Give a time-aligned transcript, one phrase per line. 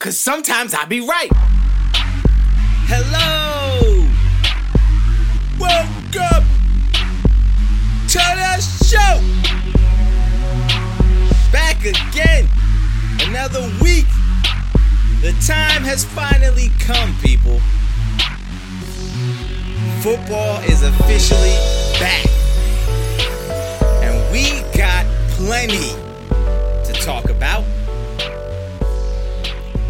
[0.00, 1.28] Cause sometimes I be right.
[2.86, 4.06] Hello!
[5.58, 6.46] Welcome
[8.06, 9.18] to the show!
[11.50, 12.46] Back again!
[13.28, 14.06] Another week!
[15.20, 17.58] The time has finally come, people.
[20.00, 21.56] Football is officially
[21.98, 22.24] back.
[24.04, 25.90] And we got plenty
[26.84, 27.64] to talk about.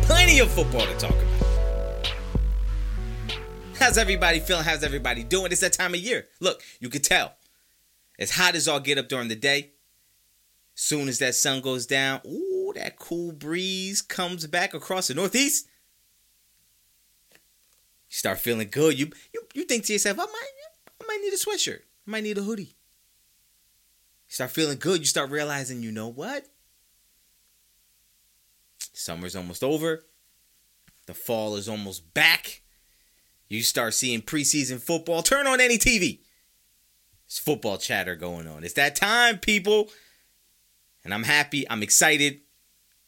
[0.08, 2.08] Plenty of football to talk about.
[3.78, 4.64] How's everybody feeling?
[4.64, 5.52] How's everybody doing?
[5.52, 6.28] It's that time of year.
[6.40, 7.34] Look, you can tell.
[8.18, 9.72] As hot as all get up during the day.
[10.74, 15.66] Soon as that sun goes down, ooh, that cool breeze comes back across the northeast.
[17.32, 17.38] You
[18.08, 18.98] start feeling good.
[18.98, 20.50] You you you think to yourself, I might
[21.02, 21.80] I might need a sweatshirt.
[22.06, 22.62] I might need a hoodie.
[22.62, 22.74] You
[24.28, 25.00] start feeling good.
[25.00, 26.46] You start realizing, you know what?
[28.98, 30.04] Summer's almost over.
[31.06, 32.62] The fall is almost back.
[33.48, 35.22] You start seeing preseason football.
[35.22, 36.18] Turn on any TV.
[37.26, 38.64] It's football chatter going on.
[38.64, 39.90] It's that time, people.
[41.04, 41.68] And I'm happy.
[41.70, 42.40] I'm excited.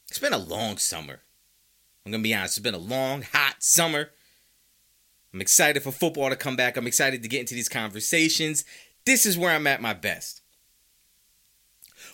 [0.09, 1.20] It's been a long summer.
[2.06, 2.56] I'm going to be honest.
[2.56, 4.11] It's been a long, hot summer.
[5.34, 6.77] I'm excited for football to come back.
[6.77, 8.65] I'm excited to get into these conversations.
[9.05, 10.40] This is where I'm at my best.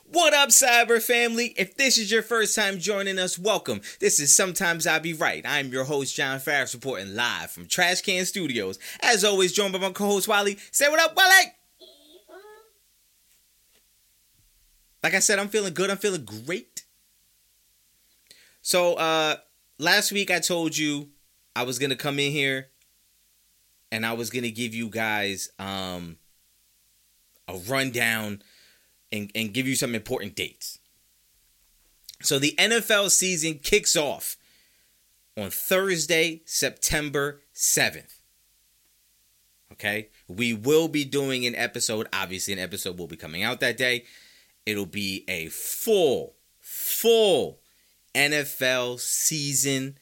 [0.09, 1.01] What up, S.I.B.R.
[1.01, 1.53] family?
[1.57, 3.81] If this is your first time joining us, welcome.
[3.99, 5.45] This is Sometimes I Be Right.
[5.45, 8.79] I'm your host, John Farris, reporting live from Trash Can Studios.
[9.01, 10.59] As always, joined by my co host, Wally.
[10.71, 11.53] Say what up, Wally!
[15.03, 15.91] Like I said, I'm feeling good.
[15.91, 16.85] I'm feeling great.
[18.63, 19.37] So, uh,
[19.81, 21.09] last week I told you
[21.57, 22.69] I was going to come in here
[23.91, 26.19] and I was going to give you guys um,
[27.49, 28.43] a rundown
[29.13, 30.79] and, and give you some important dates.
[32.23, 34.37] So the NFL season kicks off
[35.37, 38.21] on Thursday, September 7th.
[39.73, 40.09] Okay?
[40.29, 42.09] We will be doing an episode.
[42.13, 44.05] Obviously, an episode will be coming out that day.
[44.65, 47.61] It'll be a full, full
[48.15, 49.99] NFL season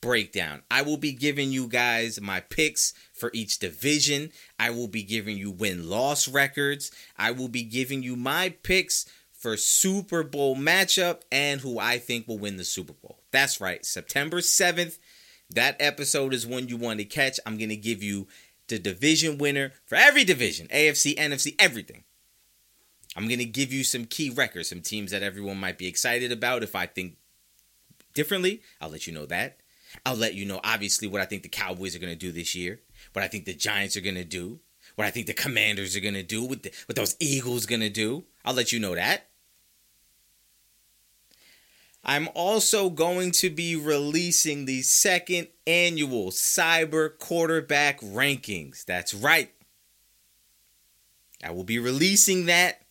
[0.00, 0.62] breakdown.
[0.70, 4.32] I will be giving you guys my picks for each division.
[4.58, 6.90] I will be giving you win loss records.
[7.16, 12.26] I will be giving you my picks for Super Bowl matchup and who I think
[12.26, 13.20] will win the Super Bowl.
[13.30, 14.98] That's right, September 7th.
[15.50, 17.38] That episode is one you want to catch.
[17.46, 18.26] I'm going to give you
[18.66, 22.02] the division winner for every division AFC, NFC, everything.
[23.14, 26.32] I'm going to give you some key records, some teams that everyone might be excited
[26.32, 26.64] about.
[26.64, 27.18] If I think
[28.14, 29.58] differently, I'll let you know that.
[30.04, 32.54] I'll let you know, obviously, what I think the Cowboys are going to do this
[32.54, 32.80] year,
[33.12, 34.60] what I think the Giants are going to do,
[34.94, 37.80] what I think the Commanders are going to do, what, the, what those Eagles going
[37.80, 38.24] to do.
[38.44, 39.28] I'll let you know that.
[42.04, 47.10] I'm also going to be releasing the second annual S.I.B.R.
[47.10, 48.84] Quarterback Rankings.
[48.84, 49.52] That's right.
[51.44, 52.82] I will be releasing that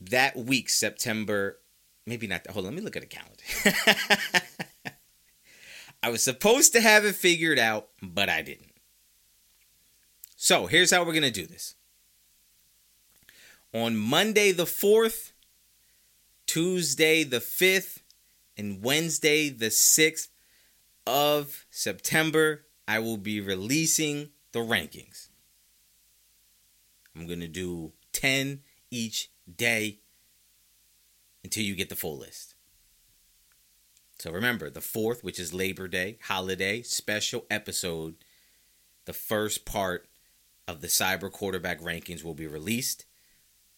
[0.00, 1.58] that week, September.
[2.06, 2.46] Maybe not.
[2.48, 4.56] Hold on, let me look at the calendar.
[6.02, 8.72] I was supposed to have it figured out, but I didn't.
[10.36, 11.74] So here's how we're going to do this.
[13.72, 15.32] On Monday the 4th,
[16.46, 18.00] Tuesday the 5th,
[18.56, 20.28] and Wednesday the 6th
[21.06, 25.28] of September, I will be releasing the rankings.
[27.14, 30.00] I'm going to do 10 each day
[31.42, 32.55] until you get the full list.
[34.18, 38.14] So remember, the 4th, which is Labor Day, holiday, special episode,
[39.04, 40.06] the first part
[40.66, 41.30] of the S.I.B.R.
[41.30, 43.04] Quarterback Rankings will be released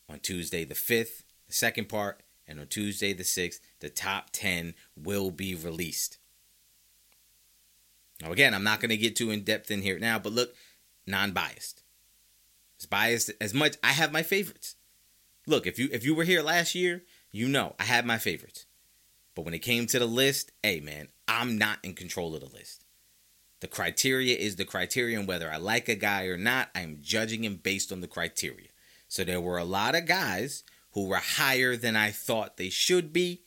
[0.09, 4.75] on Tuesday the 5th, the second part, and on Tuesday the 6th, the top 10
[4.97, 6.19] will be released.
[8.23, 10.55] Now, again, I'm not going to get too in depth in here now, but look,
[11.07, 11.83] non biased.
[12.81, 14.77] As biased as much, I have my favorites.
[15.47, 18.67] Look, if you if you were here last year, you know I had my favorites.
[19.39, 22.49] But when it came to the list, hey man, I'm not in control of the
[22.49, 22.85] list.
[23.61, 26.71] The criteria is the criterion whether I like a guy or not.
[26.75, 28.71] I'm judging him based on the criteria.
[29.07, 30.65] So there were a lot of guys
[30.95, 33.43] who were higher than I thought they should be,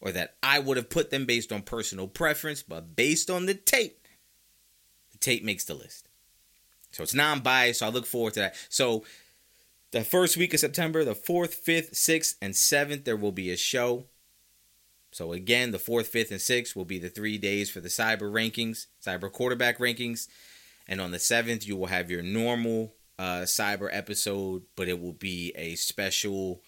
[0.00, 3.54] or that I would have put them based on personal preference, but based on the
[3.54, 4.06] tape,
[5.10, 6.06] the tape makes the list.
[6.92, 8.54] So it's non biased, so I look forward to that.
[8.68, 9.02] So
[9.90, 13.56] the first week of September, the 4th, 5th, 6th, and 7th, there will be a
[13.56, 14.04] show.
[15.14, 18.28] So again, the 4th, 5th, and 6th will be the three days for the S.I.B.R.
[18.28, 19.30] rankings, S.I.B.R.
[19.30, 20.26] quarterback rankings.
[20.88, 23.88] And on the 7th, you will have your normal uh, S.I.B.R.
[23.92, 26.64] episode, but it will be a special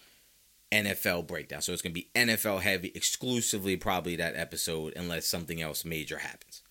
[0.71, 1.61] NFL breakdown.
[1.61, 6.19] So it's going to be NFL heavy exclusively, probably that episode, unless something else major
[6.19, 6.63] happens.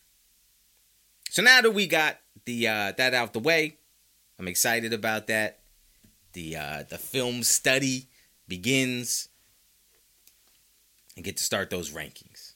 [1.28, 3.76] So now that we got the uh, that out the way,
[4.38, 5.58] I'm excited about that.
[6.32, 8.08] The uh, the film study
[8.49, 9.28] begins
[11.17, 12.53] and get to start those rankings.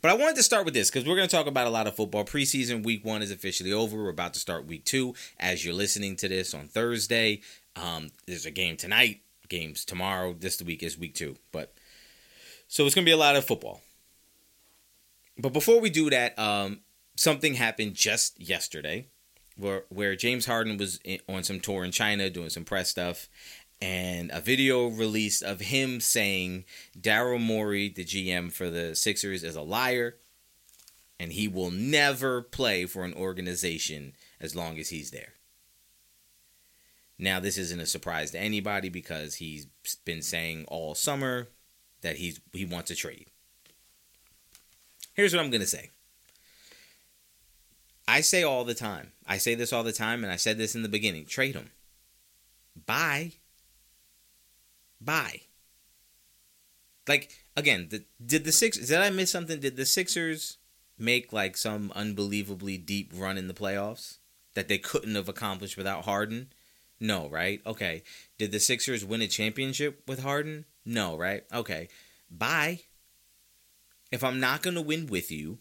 [0.00, 1.86] But I wanted to start with this because we're going to talk about a lot
[1.86, 2.24] of football.
[2.24, 3.96] Preseason week one is officially over.
[3.96, 5.14] We're about to start week two.
[5.40, 7.40] As you're listening to this on Thursday,
[7.76, 10.34] um, there's a game tonight, games tomorrow.
[10.38, 11.36] This week is week two.
[11.52, 11.74] But
[12.68, 13.80] so it's going to be a lot of football.
[15.36, 16.80] But before we do that, um,
[17.16, 19.06] something happened just yesterday
[19.56, 23.28] where, where James Harden was in, on some tour in China doing some press stuff
[23.80, 26.64] and a video released of him saying
[26.98, 30.16] Daryl Morey, the GM for the Sixers, is a liar
[31.20, 35.34] and he will never play for an organization as long as he's there.
[37.18, 39.66] Now, this isn't a surprise to anybody because he's
[40.04, 41.48] been saying all summer
[42.02, 43.26] that he's he wants a trade.
[45.14, 45.90] Here's what I'm going to say.
[48.06, 49.12] I say all the time.
[49.26, 51.26] I say this all the time and I said this in the beginning.
[51.26, 51.72] Trade him.
[52.86, 53.32] Bye
[55.00, 55.42] buy.
[57.06, 58.78] Like again, the, did the six?
[58.78, 59.60] Did I miss something?
[59.60, 60.58] Did the Sixers
[60.98, 64.18] make like some unbelievably deep run in the playoffs
[64.54, 66.52] that they couldn't have accomplished without Harden?
[67.00, 67.60] No, right?
[67.66, 68.02] Okay.
[68.38, 70.64] Did the Sixers win a championship with Harden?
[70.84, 71.44] No, right?
[71.52, 71.88] Okay.
[72.30, 72.80] Bye.
[74.10, 75.58] If I'm not going to win with you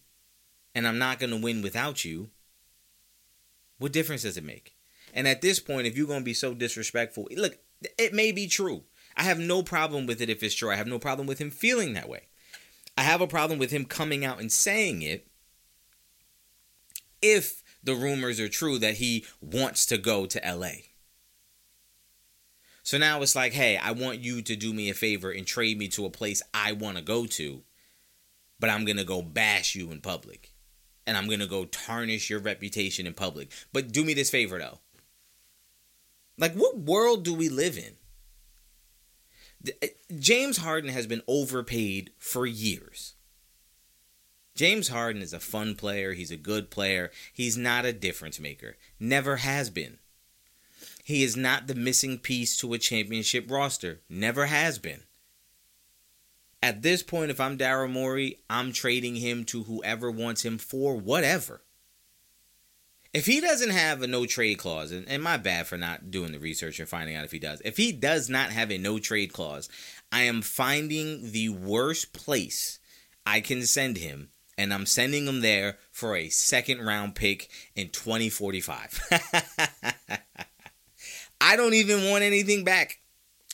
[0.74, 2.30] and I'm not going to win without you,
[3.78, 4.76] what difference does it make?
[5.14, 7.58] And at this point, if you're going to be so disrespectful, look,
[7.98, 8.84] it may be true.
[9.18, 10.70] I have no problem with it if it's true.
[10.70, 12.28] I have no problem with him feeling that way.
[12.96, 15.28] I have a problem with him coming out and saying it
[17.22, 20.84] if the rumors are true that he wants to go to LA.
[22.84, 25.78] So now it's like, hey, I want you to do me a favor and trade
[25.78, 27.64] me to a place I want to go to,
[28.62, 30.54] but I'm going to go bash you in public.
[31.06, 33.52] And I'm going to go tarnish your reputation in public.
[33.74, 34.80] But do me this favor, though.
[36.38, 37.97] Like, what world do we live in?
[39.82, 39.88] Eh,
[40.20, 43.16] James Harden has been overpaid for years.
[44.56, 46.14] James Harden is a fun player.
[46.14, 47.12] He's a good player.
[47.32, 48.76] He's not a difference maker.
[49.00, 50.00] Never has been.
[51.04, 54.02] He is not the missing piece to a championship roster.
[54.10, 55.04] Never has been.
[56.62, 60.96] At this point, if I'm Daryl Morey, I'm trading him to whoever wants him for
[60.96, 61.62] whatever
[63.18, 66.32] if he doesn't have a no trade clause, and, and my bad for not doing
[66.32, 69.00] the research and finding out if he does, if he does not have a no
[69.00, 69.70] trade clause,
[70.12, 72.78] I am finding the worst place
[73.26, 77.90] I can send him, and I'm sending him there for a second round pick in
[77.90, 79.02] 2045.
[81.42, 83.00] I don't even want anything back.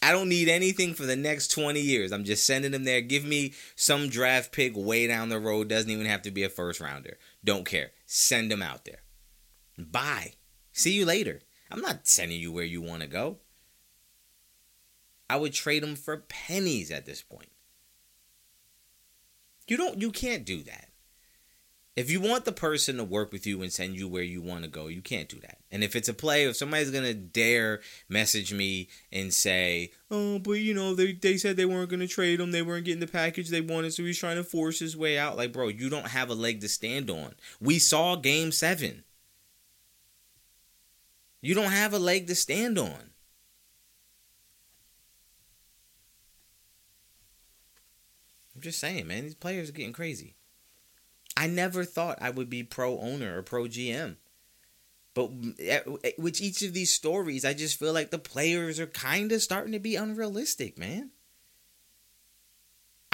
[0.01, 2.11] I don't need anything for the next 20 years.
[2.11, 2.99] I'm just sending him there.
[2.99, 5.69] Give me some draft pick way down the road.
[5.69, 7.17] Doesn't even have to be a first rounder.
[7.45, 7.91] Don't care.
[8.05, 9.03] Send him out there.
[9.77, 10.33] Bye.
[10.71, 11.41] See you later.
[11.71, 13.37] I'm not sending you where you want to go.
[15.29, 17.49] I would trade them for pennies at this point.
[19.67, 20.89] You don't you can't do that.
[21.95, 24.63] If you want the person to work with you and send you where you want
[24.63, 25.59] to go, you can't do that.
[25.71, 30.53] And if it's a play, if somebody's gonna dare message me and say, "Oh, but
[30.53, 33.49] you know they they said they weren't gonna trade him, they weren't getting the package
[33.49, 36.29] they wanted, so he's trying to force his way out," like, bro, you don't have
[36.29, 37.35] a leg to stand on.
[37.59, 39.03] We saw Game Seven.
[41.43, 43.11] You don't have a leg to stand on.
[48.55, 50.37] I'm just saying, man, these players are getting crazy.
[51.35, 54.15] I never thought I would be pro owner or pro GM.
[55.13, 58.87] But eh, eh, with each of these stories, I just feel like the players are
[58.87, 61.09] kind of starting to be unrealistic, man.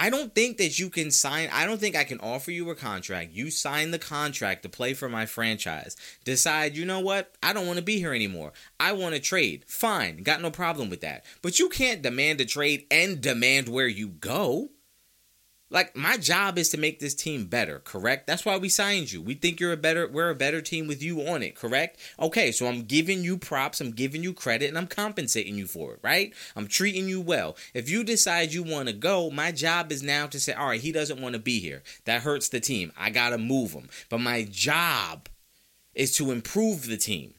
[0.00, 1.50] I don't think that you can sign.
[1.52, 3.32] I don't think I can offer you a contract.
[3.32, 5.94] You sign the contract to play for my franchise.
[6.24, 7.34] Decide, you know what?
[7.42, 8.54] I don't want to be here anymore.
[8.80, 9.66] I want to trade.
[9.66, 10.22] Fine.
[10.22, 11.26] Got no problem with that.
[11.42, 14.70] But you can't demand a trade and demand where you go.
[15.70, 18.26] Like my job is to make this team better, correct?
[18.26, 19.22] That's why we signed you.
[19.22, 22.00] We think you're a better we're a better team with you on it, correct?
[22.18, 25.94] Okay, so I'm giving you props, I'm giving you credit and I'm compensating you for
[25.94, 26.34] it, right?
[26.56, 27.56] I'm treating you well.
[27.72, 30.80] If you decide you want to go, my job is now to say, "All right,
[30.80, 32.92] he doesn't want to be here." That hurts the team.
[32.96, 33.88] I got to move him.
[34.08, 35.28] But my job
[35.94, 37.34] is to improve the team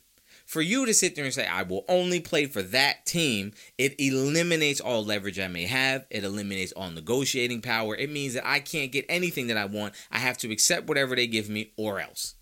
[0.52, 3.96] for you to sit there and say, I will only play for that team, it
[3.98, 6.06] eliminates all leverage I may have.
[6.10, 7.96] It eliminates all negotiating power.
[7.96, 9.94] It means that I can't get anything that I want.
[10.12, 12.36] I have to accept whatever they give me or else.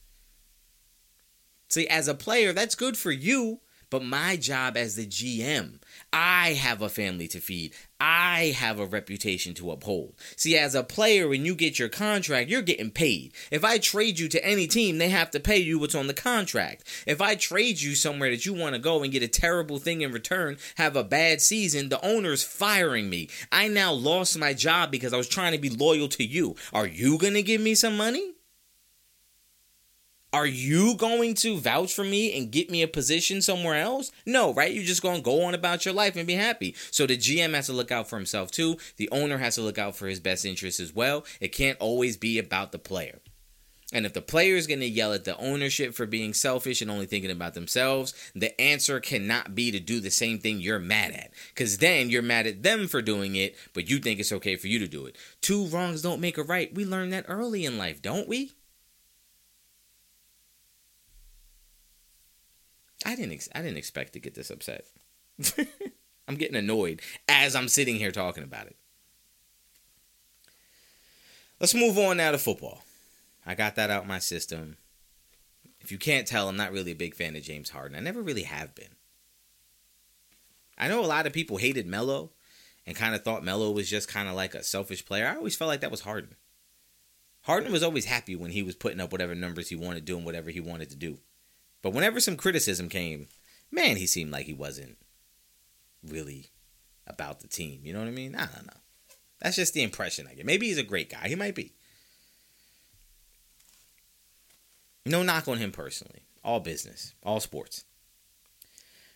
[1.70, 5.80] See, as a player, that's good for you But my job as the GM,
[6.14, 7.74] I have a family to feed.
[8.00, 10.14] I have a reputation to uphold.
[10.36, 13.34] See, as a player, when you get your contract, you're getting paid.
[13.52, 16.14] If I trade you to any team, they have to pay you what's on the
[16.14, 16.84] contract.
[17.08, 20.02] If I trade you somewhere that you want to go and get a terrible thing
[20.02, 23.28] in return, have a bad season, the owner's firing me.
[23.52, 26.56] I now lost my job because I was trying to be loyal to you.
[26.72, 28.36] Are you going to give me some money?
[30.32, 34.12] Are you going to vouch for me and get me a position somewhere else?
[34.28, 34.72] No, right?
[34.72, 36.76] You're just going to go on about your life and be happy.
[36.92, 38.78] So the GM has to look out for himself too.
[38.98, 41.26] The owner has to look out for his best interests as well.
[41.42, 43.22] It can't always be about the player.
[43.92, 46.92] And if the player is going to yell at the ownership for being selfish and
[46.92, 51.12] only thinking about themselves, the answer cannot be to do the same thing you're mad
[51.12, 51.32] at.
[51.56, 54.68] Because then you're mad at them for doing it, but you think it's okay for
[54.68, 55.16] you to do it.
[55.42, 56.72] Two wrongs don't make a right.
[56.72, 58.52] We learn that early in life, don't we?
[63.06, 64.86] I didn't ex- I didn't expect to get this upset.
[66.28, 68.76] I'm getting annoyed as I'm sitting here talking about it.
[71.60, 72.84] Let's move on now to football.
[73.46, 74.78] I got that out of my system.
[75.82, 77.98] If you can't tell, I'm not really a big fan of James Harden.
[77.98, 78.96] I never really have been.
[80.78, 82.32] I know a lot of people hated Melo
[82.86, 85.28] and kind of thought Melo was just kind of like a selfish player.
[85.28, 86.36] I always felt like that was Harden.
[87.42, 90.52] Harden was always happy when he was putting up whatever numbers he wanted, doing whatever
[90.52, 91.18] he wanted to do.
[91.82, 93.28] But whenever some criticism came,
[93.72, 94.98] man, he seemed like he wasn't
[96.06, 96.48] really
[97.08, 97.82] about the team.
[97.84, 98.36] You know what I mean?
[98.36, 98.82] I don't know.
[99.40, 100.46] That's just the impression I get.
[100.46, 101.28] Maybe he's a great guy.
[101.28, 101.74] He might be.
[105.06, 106.24] No knock on him personally.
[106.44, 107.86] All business, all sports.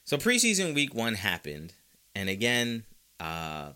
[0.06, 1.74] So preseason week one happened,
[2.14, 2.84] and again,
[3.20, 3.74] uh,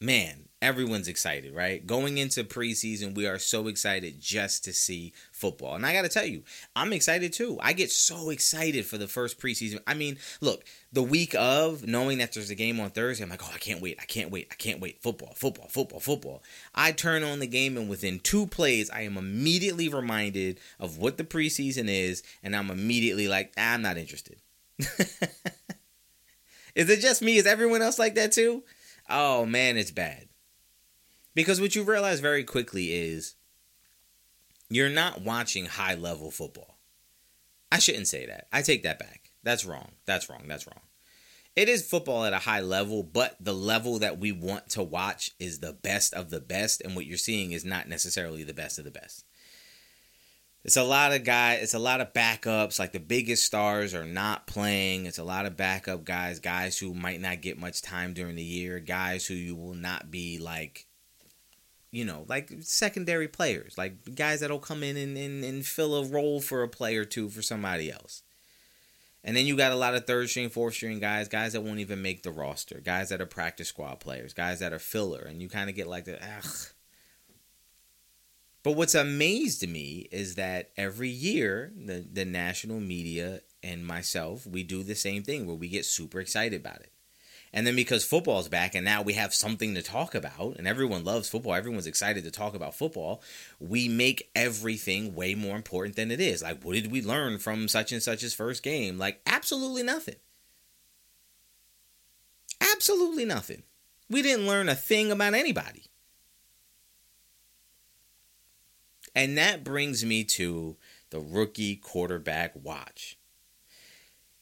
[0.00, 1.86] man, everyone's excited, right?
[1.86, 5.74] Going into preseason, we are so excited just to see football.
[5.74, 6.42] And I got to tell you,
[6.76, 7.58] I'm excited too.
[7.62, 9.80] I get so excited for the first preseason.
[9.86, 13.42] I mean, look, the week of knowing that there's a game on Thursday, I'm like,
[13.42, 13.98] oh, I can't wait.
[14.00, 14.48] I can't wait.
[14.50, 15.02] I can't wait.
[15.02, 16.42] Football, football, football, football.
[16.74, 21.16] I turn on the game, and within two plays, I am immediately reminded of what
[21.16, 24.36] the preseason is, and I'm immediately like, ah, I'm not interested.
[26.74, 27.36] is it just me?
[27.36, 28.62] Is everyone else like that too?
[29.08, 30.29] Oh man, it's bad.
[31.34, 33.34] Because what you realize very quickly is
[34.68, 36.78] you're not watching high level football.
[37.72, 38.48] I shouldn't say that.
[38.52, 39.30] I take that back.
[39.42, 39.92] That's wrong.
[40.06, 40.44] That's wrong.
[40.46, 40.80] That's wrong.
[41.56, 45.32] It is football at a high level, but the level that we want to watch
[45.38, 48.78] is the best of the best, and what you're seeing is not necessarily the best
[48.78, 49.24] of the best.
[50.62, 52.78] It's a lot of guys, it's a lot of backups.
[52.78, 55.06] Like the biggest stars are not playing.
[55.06, 58.42] It's a lot of backup guys, guys who might not get much time during the
[58.42, 60.86] year, guys who you will not be like
[61.90, 66.04] you know, like secondary players, like guys that'll come in and, and, and fill a
[66.04, 68.22] role for a play or two for somebody else.
[69.22, 71.80] And then you got a lot of third string, fourth string guys, guys that won't
[71.80, 75.42] even make the roster, guys that are practice squad players, guys that are filler, and
[75.42, 76.68] you kind of get like the ugh.
[78.62, 84.62] But what's amazed me is that every year the the national media and myself we
[84.62, 86.89] do the same thing where we get super excited about it.
[87.52, 91.04] And then because football's back and now we have something to talk about and everyone
[91.04, 93.22] loves football, everyone's excited to talk about football,
[93.58, 96.42] we make everything way more important than it is.
[96.42, 98.98] Like, what did we learn from such and such's first game?
[98.98, 100.16] Like, absolutely nothing.
[102.60, 103.64] Absolutely nothing.
[104.08, 105.84] We didn't learn a thing about anybody.
[109.14, 110.76] And that brings me to
[111.10, 113.18] the rookie quarterback watch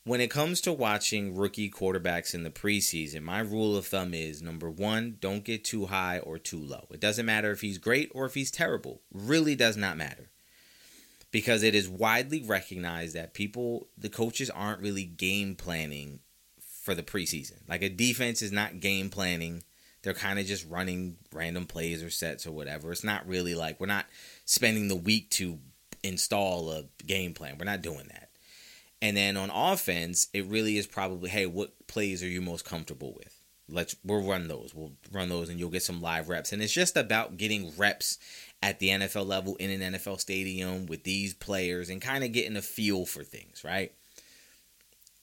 [0.08, 4.40] when it comes to watching rookie quarterbacks in the preseason, my rule of thumb is
[4.40, 6.86] number one, don't get too high or too low.
[6.90, 9.02] It doesn't matter if he's great or if he's terrible.
[9.12, 10.30] Really does not matter.
[11.30, 16.20] Because it is widely recognized that people, the coaches aren't really game planning
[16.58, 17.68] for the preseason.
[17.68, 19.62] Like a defense is not game planning.
[20.02, 22.90] They're kind of just running random plays or sets or whatever.
[22.92, 24.06] It's not really like we're not
[24.46, 25.58] spending the week to
[26.02, 27.56] install a game plan.
[27.58, 28.27] We're not doing that.
[29.00, 33.14] And then on offense, it really is probably, hey, what plays are you most comfortable
[33.14, 33.40] with?
[33.70, 34.74] Let's we'll run those.
[34.74, 36.52] We'll run those and you'll get some live reps.
[36.52, 38.18] And it's just about getting reps
[38.62, 42.56] at the NFL level in an NFL stadium with these players and kind of getting
[42.56, 43.92] a feel for things, right?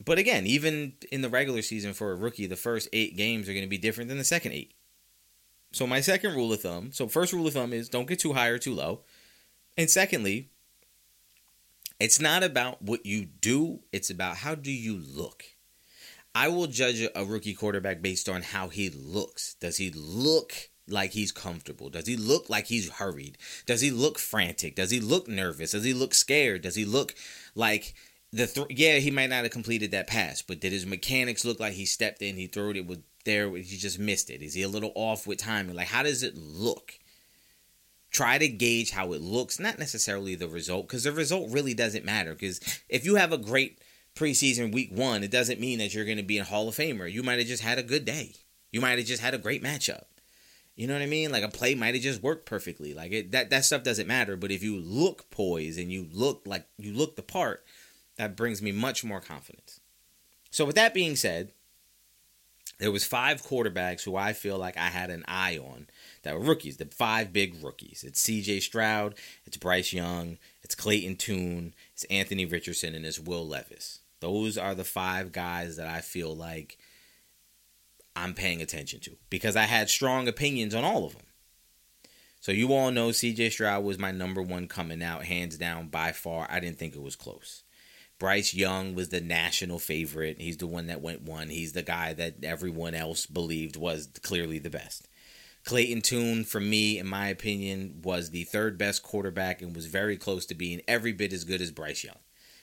[0.04, 3.54] But again, even in the regular season for a rookie, the first eight games are
[3.54, 4.74] going to be different than the second eight.
[5.72, 8.34] So my second rule of thumb, so first rule of thumb is don't get too
[8.34, 9.02] high or too low.
[9.78, 10.50] And secondly,
[12.00, 15.44] it's not about what you do, it's about how do you look.
[16.34, 19.54] I will judge a rookie quarterback based on how he looks.
[19.56, 20.54] Does he look
[20.88, 21.90] like he's comfortable?
[21.90, 23.38] Does he look like he's hurried?
[23.66, 24.76] Does he look frantic?
[24.76, 25.72] Does he look nervous?
[25.72, 26.62] Does he look scared?
[26.62, 27.16] Does he look
[27.56, 27.96] like
[28.34, 31.60] the th- yeah, he might not have completed that pass, but did his mechanics look
[31.60, 34.42] like he stepped in, he threw it, it was there, he just missed it?
[34.42, 35.76] Is he a little off with timing?
[35.76, 37.00] Like, how does it look?
[38.16, 42.06] Try to gauge how it looks, not necessarily the result, because the result really doesn't
[42.06, 42.34] matter.
[42.34, 43.80] Because if you have a great
[44.16, 47.12] preseason week one, it doesn't mean that you're going to be a Hall of Famer.
[47.12, 48.32] You might have just had a good day.
[48.72, 50.06] You might have just had a great matchup.
[50.78, 51.30] You know what I mean?
[51.30, 52.94] Like a play might have just worked perfectly.
[52.94, 54.38] Like it, that that stuff doesn't matter.
[54.38, 57.66] But if you look poised and you look like you look the part,
[58.16, 59.82] that brings me much more confidence.
[60.52, 61.52] So with that being said,
[62.80, 65.88] there was five quarterbacks who I feel like I had an eye on
[66.26, 66.78] that were rookies.
[66.78, 68.04] The five big rookies.
[68.06, 68.60] It's C.J.
[68.60, 69.16] Stroud,
[69.46, 74.00] it's Bryce Young, it's Clayton Tune, it's Anthony Richardson, and it's Will Levis.
[74.20, 76.78] Those are the five guys that I feel like
[78.16, 81.28] I'm paying attention to because I had strong opinions on all of them.
[82.42, 86.12] So you all know CJ Stroud was my number one coming out, hands down by
[86.12, 86.48] far.
[86.50, 87.64] I didn't think it was close.
[88.18, 90.40] Bryce Young was the national favorite.
[90.40, 91.50] He's the one that went one.
[91.50, 95.08] He's the guy that everyone else believed was clearly the best.
[95.66, 100.16] Clayton Tune, for me, in my opinion, was the third best quarterback and was very
[100.16, 102.18] close to being every bit as good as Bryce Young.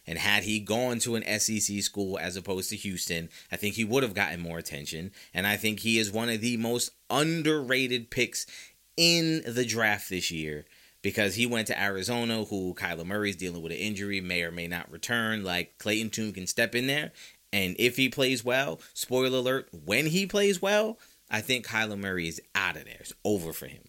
[0.07, 3.85] And had he gone to an SEC school as opposed to Houston, I think he
[3.85, 5.13] would have gotten more attention.
[5.35, 8.47] And I think he is one of the most underrated picks
[8.97, 10.65] in the draft this year
[11.03, 14.69] because he went to Arizona, who Kyler Murray's dealing with an injury, may or may
[14.69, 15.43] not return.
[15.45, 17.13] Like Clayton Tune can step in there.
[17.53, 20.99] And if he plays well, spoiler alert, when he plays well,
[21.33, 22.99] I think Kyler Murray is out of there.
[23.01, 23.83] It's over for him.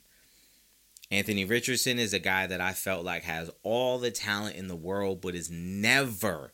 [1.12, 4.76] Anthony Richardson is a guy that I felt like has all the talent in the
[4.76, 6.54] world, but is never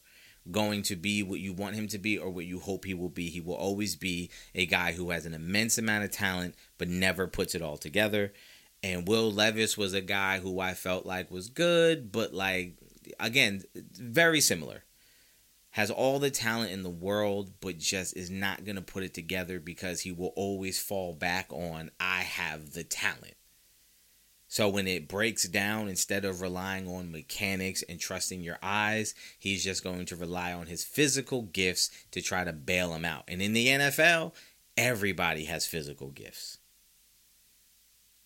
[0.51, 3.09] going to be what you want him to be or what you hope he will
[3.09, 3.29] be.
[3.29, 7.27] He will always be a guy who has an immense amount of talent, but never
[7.27, 8.33] puts it all together.
[8.81, 12.77] And Will Levis was a guy who I felt like was good, but like,
[13.19, 14.83] again, very similar.
[15.79, 19.13] Has all the talent in the world, but just is not going to put it
[19.13, 23.35] together because he will always fall back on, I have the talent.
[24.49, 29.63] So when it breaks down, instead of relying on mechanics and trusting your eyes, he's
[29.63, 33.23] just going to rely on his physical gifts to try to bail him out.
[33.29, 34.33] And in the NFL,
[34.75, 36.57] everybody has physical gifts.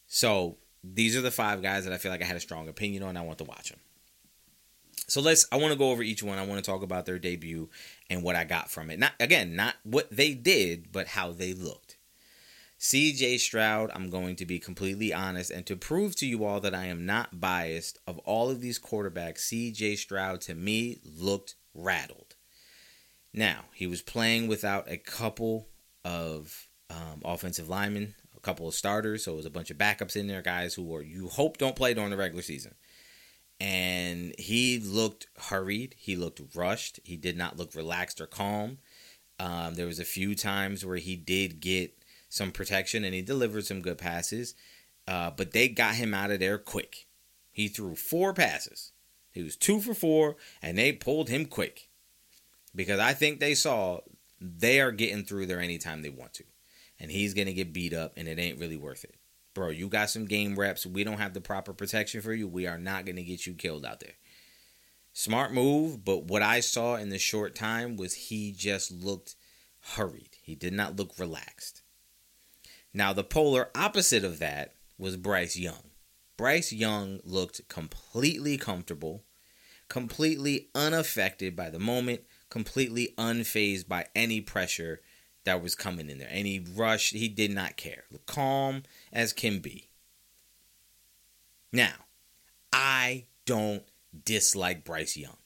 [0.07, 3.03] So these are the five guys that I feel like I had a strong opinion
[3.03, 3.15] on.
[3.15, 3.79] I want to watch them.
[5.13, 5.45] So let's.
[5.51, 6.39] I want to go over each one.
[6.39, 7.69] I want to talk about their debut
[8.09, 8.97] and what I got from it.
[8.97, 11.97] Not again, not what they did, but how they looked.
[12.79, 16.73] CJ Stroud, I'm going to be completely honest and to prove to you all that
[16.73, 22.33] I am not biased, of all of these quarterbacks, CJ Stroud to me looked rattled.
[23.35, 25.67] Now, he was playing without a couple
[26.03, 30.15] of um, offensive linemen, a couple of starters, so it was a bunch of backups
[30.15, 32.73] in there, guys who were you hope don't play during the regular season.
[33.59, 38.79] And he looked hurried, he looked rushed, he did not look relaxed or calm.
[39.39, 41.97] Um, there was a few times where he did get
[42.29, 44.53] some protection and he delivered some good passes.
[45.07, 47.07] Uh, but they got him out of there quick.
[47.51, 48.91] He threw four passes.
[49.33, 51.89] He was two for four, and they pulled him quick
[52.75, 54.01] because I think they saw
[54.39, 56.43] they are getting through there anytime they want to,
[56.99, 59.15] and he's gonna get beat up, and it ain't really worth it,
[59.53, 59.69] bro.
[59.69, 60.85] You got some game reps.
[60.85, 62.47] We don't have the proper protection for you.
[62.47, 64.15] We are not gonna get you killed out there.
[65.13, 69.35] Smart move, but what I saw in the short time was he just looked
[69.95, 70.37] hurried.
[70.41, 71.83] He did not look relaxed.
[72.93, 75.91] Now, the polar opposite of that was Bryce Young.
[76.37, 79.23] Bryce Young looked completely comfortable,
[79.87, 85.01] completely unaffected by the moment, completely unfazed by any pressure
[85.45, 86.29] that was coming in there.
[86.31, 88.03] Any rush, he did not care.
[88.25, 89.89] Calm as can be.
[91.71, 91.93] Now,
[92.71, 93.83] I don't
[94.25, 95.37] dislike Bryce Young.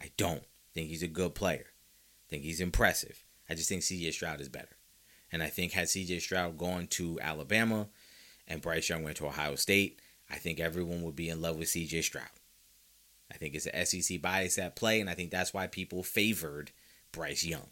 [0.00, 0.42] I don't
[0.74, 1.66] think he's a good player.
[1.66, 3.22] I think he's impressive.
[3.48, 4.76] I just think CJ Stroud is better.
[5.30, 7.88] And I think had CJ Stroud gone to Alabama
[8.48, 11.68] and Bryce Young went to Ohio State, I think everyone would be in love with
[11.68, 12.24] CJ Stroud.
[13.30, 16.70] I think it's an SEC bias at play, and I think that's why people favored
[17.12, 17.68] Bryce Young.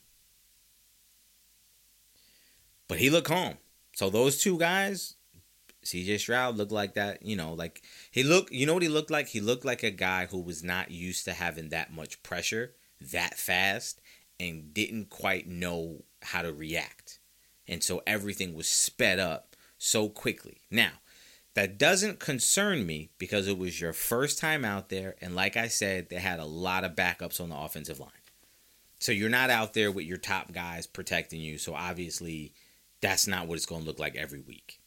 [2.91, 3.55] But he looked calm.
[3.95, 5.15] So those two guys,
[5.85, 9.13] CJ Stroud looked like that, you know, like he looked, you know what he looked
[9.13, 9.29] like?
[9.29, 12.73] He looked like a guy who was not used to having that much pressure
[13.13, 14.01] that fast
[14.41, 17.21] and didn't quite know how to react.
[17.69, 20.63] And so everything was sped up so quickly.
[20.69, 20.91] Now,
[21.55, 25.15] that doesn't concern me because it was your first time out there.
[25.21, 28.11] And like I said, they had a lot of backups on the offensive line.
[28.99, 31.57] So you're not out there with your top guys protecting you.
[31.57, 32.53] So obviously,
[33.01, 34.81] that's not what it's going to look like every week.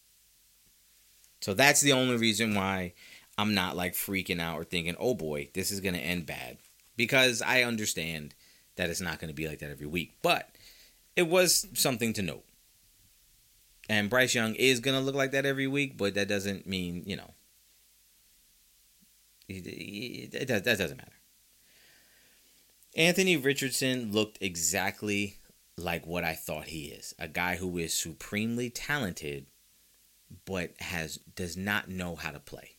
[1.42, 2.94] So that's the only reason why
[3.38, 6.58] I'm not like freaking out or thinking, oh boy, this is going to end bad.
[6.96, 8.36] because I understand
[8.76, 10.16] that it's not going to be like that every week.
[10.22, 10.50] But
[11.16, 12.46] it was something to note.
[13.90, 17.04] And Bryce Young is going to look like that every week, but that doesn't mean,
[17.06, 17.32] you know,
[19.50, 21.12] it, that doesn't matter.
[22.96, 25.38] Anthony Richardson looked exactly
[25.78, 29.48] like what I thought he is a guy who is supremely talented,
[30.46, 32.78] but has does not know how to play.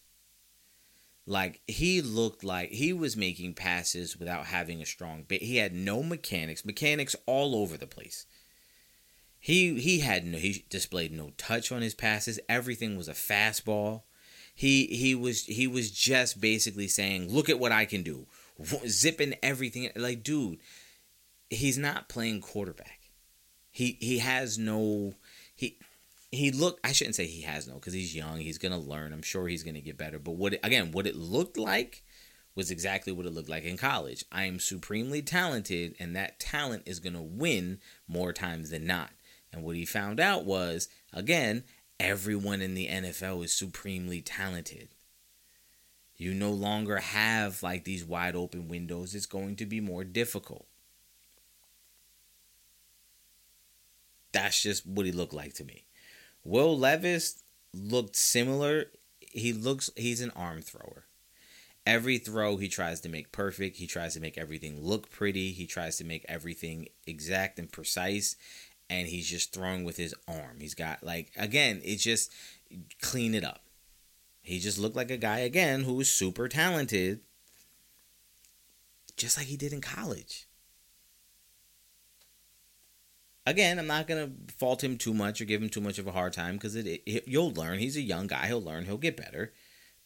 [1.27, 5.43] Like he looked like he was making passes without having a strong bit.
[5.43, 8.27] He had no mechanics, mechanics all over the place.
[9.39, 12.41] He he had no he displayed no touch on his passes.
[12.49, 14.03] Everything was a fastball.
[14.55, 18.27] He he was he was just basically saying, "Look at what I can do."
[18.87, 20.61] Zipping everything like dude,
[21.55, 23.01] he's not playing quarterback.
[23.71, 25.15] He he has no
[25.55, 25.79] he
[26.31, 29.13] he looked I shouldn't say he has no cuz he's young, he's to learn.
[29.13, 30.19] I'm sure he's to get better.
[30.19, 32.05] But what again, what it looked like
[32.55, 34.25] was exactly what it looked like in college.
[34.31, 39.11] I am supremely talented and that talent is to win more times than not.
[39.53, 41.65] And what he found out was again,
[41.99, 44.91] everyone in the NFL is supremely talented.
[46.17, 49.15] You no longer have like these wide open windows.
[49.15, 50.67] It's going to be more difficult.
[54.35, 55.85] That's just what he looked like to me.
[56.43, 58.87] Will Levis looked similar.
[59.21, 61.05] He looks he's an arm thrower.
[61.87, 63.77] Every throw he tries to make perfect.
[63.77, 65.53] He tries to make everything look pretty.
[65.53, 68.35] He tries to make everything exact and precise.
[68.91, 70.59] And he's just throwing with his arm.
[70.59, 72.33] He's got like again, it's just
[73.01, 73.63] clean it up.
[74.43, 77.21] He just looked like a guy again who was super talented.
[79.17, 80.49] Just like he did in college
[83.47, 86.13] again, I'm not gonna fault him too much or give him too much of a
[86.13, 87.79] hard time because it, it, you'll learn.
[87.79, 88.47] He's a young guy.
[88.47, 88.85] He'll learn.
[88.85, 89.53] He'll get better.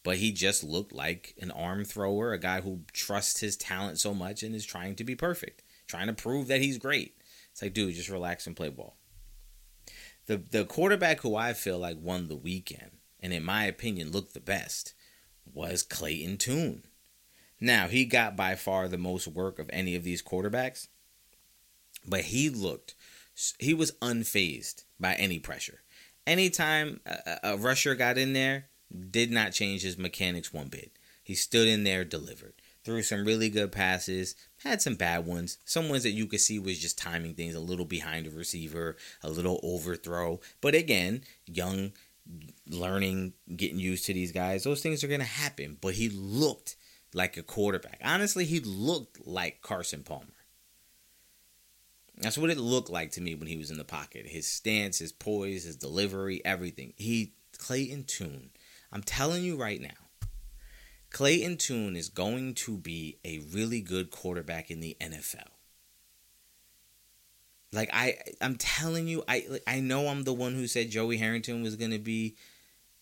[0.03, 4.13] But he just looked like an arm thrower, a guy who trusts his talent so
[4.13, 7.17] much and is trying to be perfect, trying to prove that he's great.
[7.51, 8.95] It's like, dude, just relax and play ball.
[10.27, 14.33] The the quarterback who I feel like won the weekend and in my opinion looked
[14.33, 14.93] the best
[15.51, 16.83] was Clayton Tune.
[17.59, 20.87] Now he got by far the most work of any of these quarterbacks,
[22.05, 22.95] but he looked
[23.59, 25.81] he was unfazed by any pressure.
[26.27, 28.65] Anytime a, a rusher got in there,
[29.11, 30.91] did not change his mechanics one bit.
[31.23, 35.89] He stood in there, delivered, threw some really good passes, had some bad ones, some
[35.89, 39.29] ones that you could see was just timing things a little behind the receiver, a
[39.29, 40.39] little overthrow.
[40.59, 41.91] But again, young,
[42.67, 45.77] learning, getting used to these guys, those things are going to happen.
[45.79, 46.75] But he looked
[47.13, 48.01] like a quarterback.
[48.03, 50.25] Honestly, he looked like Carson Palmer.
[52.19, 54.27] That's what it looked like to me when he was in the pocket.
[54.27, 56.93] His stance, his poise, his delivery, everything.
[56.97, 58.49] He Clayton Tune.
[58.91, 60.27] I'm telling you right now,
[61.11, 65.47] Clayton Tune is going to be a really good quarterback in the NFL.
[67.71, 71.61] Like I I'm telling you, I I know I'm the one who said Joey Harrington
[71.61, 72.35] was gonna be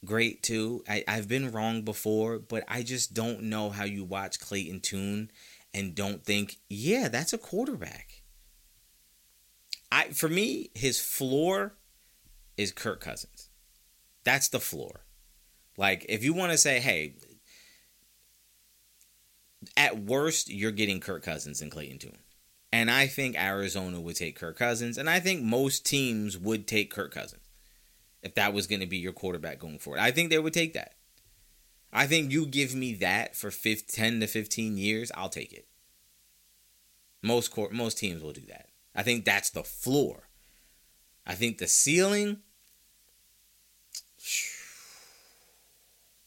[0.05, 0.83] great too.
[0.87, 5.31] I, I've been wrong before, but I just don't know how you watch Clayton Tune
[5.73, 8.16] and don't think, yeah, that's a quarterback.
[9.91, 11.75] I for me, his floor
[12.57, 13.49] is Kirk Cousins.
[14.23, 15.05] That's the floor.
[15.77, 17.15] Like if you want to say, hey,
[19.75, 22.17] at worst, you're getting Kirk Cousins and Clayton Tune.
[22.71, 26.91] And I think Arizona would take Kirk Cousins, and I think most teams would take
[26.91, 27.41] Kirk Cousins
[28.21, 30.01] if that was going to be your quarterback going forward.
[30.01, 30.93] I think they would take that.
[31.93, 35.67] I think you give me that for 10 to 15 years, I'll take it.
[37.23, 38.67] Most court, most teams will do that.
[38.97, 40.27] I think that's the floor.
[41.25, 42.39] I think the ceiling.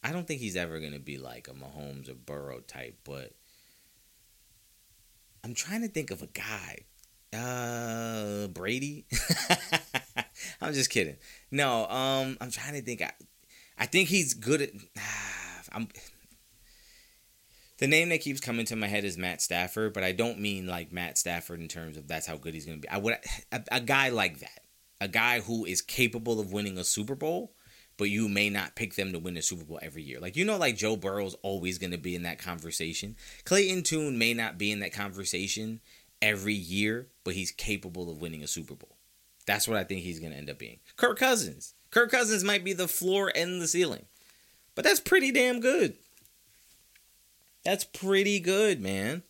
[0.04, 3.32] I don't think he's ever going to be like a Mahomes or Burrow type, but
[5.42, 6.78] I'm trying to think of a guy.
[7.32, 9.04] Uh, Brady.
[10.60, 11.16] I'm just kidding.
[11.50, 13.02] No, um, I'm trying to think.
[13.02, 13.12] I,
[13.78, 14.70] I think he's good at.
[15.72, 15.88] I'm
[17.80, 20.66] the name that keeps coming to my head is Matt Stafford, but I don't mean
[20.66, 22.88] like Matt Stafford in terms of that's how good he's going to be.
[22.88, 23.16] I would
[23.50, 24.60] a, a guy like that,
[25.00, 27.54] a guy who is capable of winning a Super Bowl,
[27.96, 30.20] but you may not pick them to win a Super Bowl every year.
[30.20, 33.16] Like you know, like Joe Burrow's always going to be in that conversation.
[33.44, 35.80] Clayton Tune may not be in that conversation
[36.20, 38.98] every year, but he's capable of winning a Super Bowl.
[39.46, 40.80] That's what I think he's going to end up being.
[40.96, 41.74] Kirk Cousins.
[41.90, 44.04] Kirk Cousins might be the floor and the ceiling,
[44.74, 45.96] but that's pretty damn good.
[47.64, 49.22] That's pretty good, man.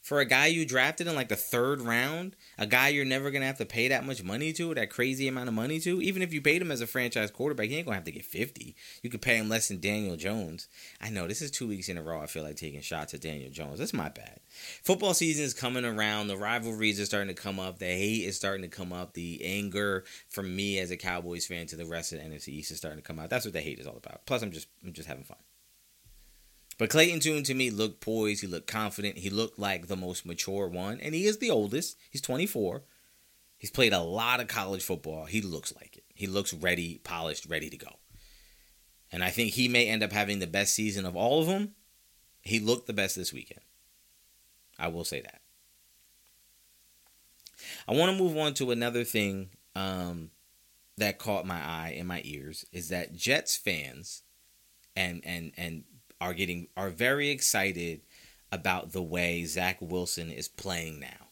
[0.00, 3.46] for a guy you drafted in like the third round, a guy you're never gonna
[3.46, 6.02] have to pay that much money to, that crazy amount of money to.
[6.02, 8.24] Even if you paid him as a franchise quarterback, he ain't gonna have to get
[8.26, 8.76] fifty.
[9.02, 10.68] You could pay him less than Daniel Jones.
[11.00, 12.20] I know this is two weeks in a row.
[12.20, 13.78] I feel like taking shots at Daniel Jones.
[13.78, 14.40] That's my bad.
[14.82, 16.28] Football season is coming around.
[16.28, 17.78] The rivalries are starting to come up.
[17.78, 19.14] The hate is starting to come up.
[19.14, 22.70] The anger from me as a Cowboys fan to the rest of the NFC East
[22.72, 23.30] is starting to come out.
[23.30, 24.26] That's what the hate is all about.
[24.26, 25.38] Plus, I'm just I'm just having fun.
[26.78, 28.40] But Clayton Tune to me looked poised.
[28.40, 29.18] He looked confident.
[29.18, 30.98] He looked like the most mature one.
[31.00, 31.96] And he is the oldest.
[32.10, 32.82] He's 24.
[33.58, 35.24] He's played a lot of college football.
[35.24, 36.04] He looks like it.
[36.14, 37.98] He looks ready, polished, ready to go.
[39.12, 41.74] And I think he may end up having the best season of all of them.
[42.42, 43.60] He looked the best this weekend.
[44.78, 45.40] I will say that.
[47.88, 50.30] I want to move on to another thing um,
[50.98, 54.22] that caught my eye and my ears is that Jets fans
[54.96, 55.84] and and and
[56.24, 58.00] are getting are very excited
[58.50, 61.28] about the way Zach Wilson is playing now.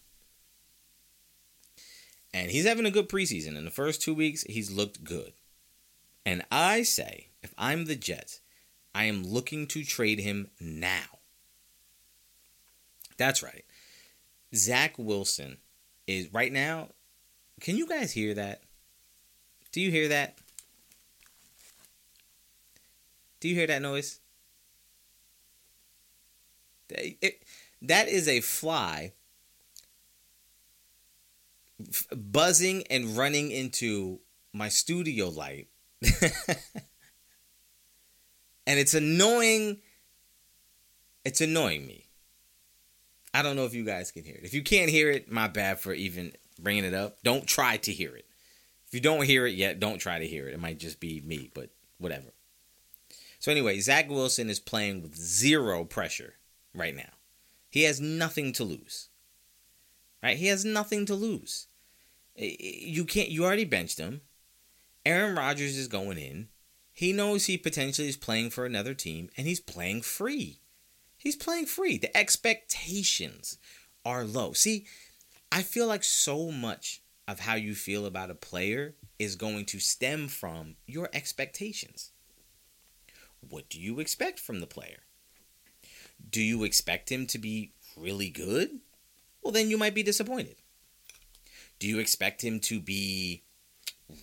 [2.35, 3.57] And he's having a good preseason.
[3.57, 5.33] In the first two weeks, he's looked good.
[6.27, 8.41] And I say, if I'm the Jets,
[8.95, 11.21] I am looking to trade him now.
[13.17, 13.65] That's right.
[14.55, 15.57] Zach Wilson
[16.07, 16.89] is right now.
[17.61, 18.63] Can you guys hear that?
[19.73, 20.37] Do you hear that?
[23.41, 24.21] Do you hear that noise?
[26.99, 27.43] It,
[27.83, 29.13] that is a fly
[31.81, 34.21] f- buzzing and running into
[34.53, 35.69] my studio light.
[36.03, 36.13] and
[38.67, 39.79] it's annoying.
[41.25, 42.07] It's annoying me.
[43.35, 44.45] I don't know if you guys can hear it.
[44.45, 47.23] If you can't hear it, my bad for even bringing it up.
[47.23, 48.27] Don't try to hear it.
[48.87, 50.55] If you don't hear it yet, don't try to hear it.
[50.55, 52.27] It might just be me, but whatever.
[53.39, 56.35] So, anyway, Zach Wilson is playing with zero pressure
[56.75, 57.11] right now.
[57.71, 59.09] He has nothing to lose.
[60.23, 60.37] Right?
[60.37, 61.67] He has nothing to lose.
[62.37, 64.23] You can't you already benched him.
[65.05, 66.49] Aaron Rodgers is going in.
[66.93, 70.61] He knows he potentially is playing for another team and he's playing free.
[71.17, 71.99] He's playing free.
[71.99, 73.59] The expectations
[74.05, 74.53] are low.
[74.53, 74.87] See,
[75.51, 79.79] I feel like so much of how you feel about a player is going to
[79.79, 82.13] stem from your expectations.
[83.49, 85.01] What do you expect from the player?
[86.31, 88.81] Do you expect him to be really good?
[89.43, 90.57] Well, then you might be disappointed.
[91.79, 93.43] Do you expect him to be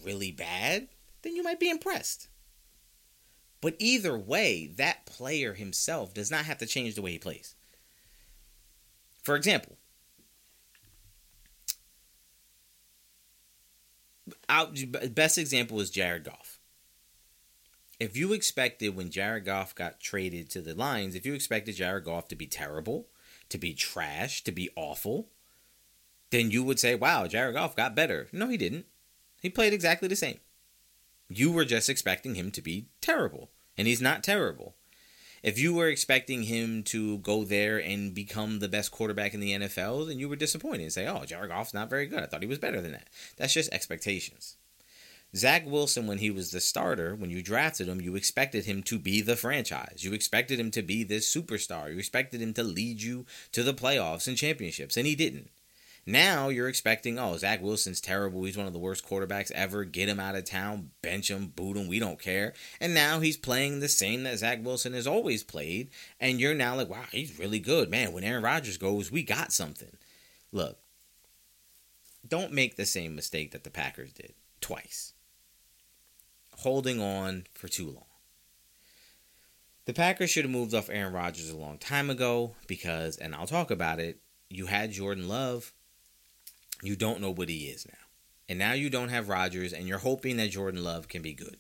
[0.03, 0.87] really bad?
[1.21, 2.29] Then you might be impressed.
[3.61, 7.55] But either way, that player himself does not have to change the way he plays.
[9.21, 9.77] For example,
[15.11, 16.58] best example is Jared Goff
[17.99, 22.05] if you expected when Jared Goff got traded to the Lions, if you expected Jared
[22.05, 23.07] Goff to be terrible,
[23.49, 25.27] to be trash, to be awful,
[26.29, 28.27] then you would say, wow, Jared Goff got better.
[28.31, 28.85] No, he didn't.
[29.41, 30.39] He played exactly the same.
[31.27, 34.75] You were just expecting him to be terrible, and he's not terrible.
[35.43, 39.53] If you were expecting him to go there and become the best quarterback in the
[39.53, 42.19] NFL, then you were disappointed and say, oh, Jared Goff's not very good.
[42.19, 43.07] I thought he was better than that.
[43.37, 44.57] That's just expectations.
[45.35, 48.97] Zach Wilson, when he was the starter, when you drafted him, you expected him to
[48.97, 50.03] be the franchise.
[50.03, 51.91] You expected him to be this superstar.
[51.91, 55.51] You expected him to lead you to the playoffs and championships, and he didn't.
[56.03, 58.43] Now you're expecting, oh, Zach Wilson's terrible.
[58.43, 59.83] He's one of the worst quarterbacks ever.
[59.83, 61.87] Get him out of town, bench him, boot him.
[61.87, 62.53] We don't care.
[62.81, 65.91] And now he's playing the same that Zach Wilson has always played.
[66.19, 67.91] And you're now like, wow, he's really good.
[67.91, 69.95] Man, when Aaron Rodgers goes, we got something.
[70.51, 70.79] Look,
[72.27, 75.13] don't make the same mistake that the Packers did twice
[76.59, 78.03] holding on for too long.
[79.85, 83.47] The Packers should have moved off Aaron Rodgers a long time ago because, and I'll
[83.47, 84.19] talk about it,
[84.49, 85.73] you had Jordan Love.
[86.83, 87.93] You don't know what he is now.
[88.47, 91.57] And now you don't have Rodgers, and you're hoping that Jordan Love can be good.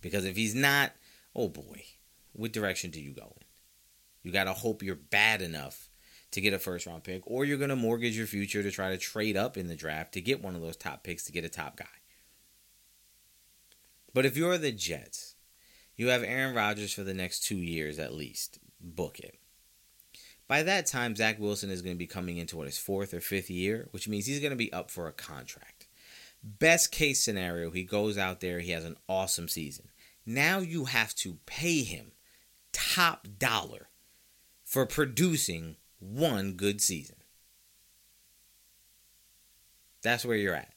[0.00, 0.92] Because if he's not,
[1.34, 1.84] oh boy,
[2.32, 3.46] what direction do you go in?
[4.22, 5.88] You got to hope you're bad enough
[6.32, 8.90] to get a first round pick, or you're going to mortgage your future to try
[8.90, 11.44] to trade up in the draft to get one of those top picks to get
[11.44, 11.86] a top guy.
[14.14, 15.36] But if you're the Jets,
[15.96, 18.58] you have Aaron Rodgers for the next two years at least.
[18.80, 19.38] Book it.
[20.48, 23.20] By that time, Zach Wilson is going to be coming into what his fourth or
[23.20, 25.86] fifth year, which means he's going to be up for a contract.
[26.42, 29.88] Best case scenario, he goes out there, he has an awesome season.
[30.26, 32.12] Now you have to pay him
[32.72, 33.88] top dollar
[34.64, 37.16] for producing one good season.
[40.02, 40.71] That's where you're at.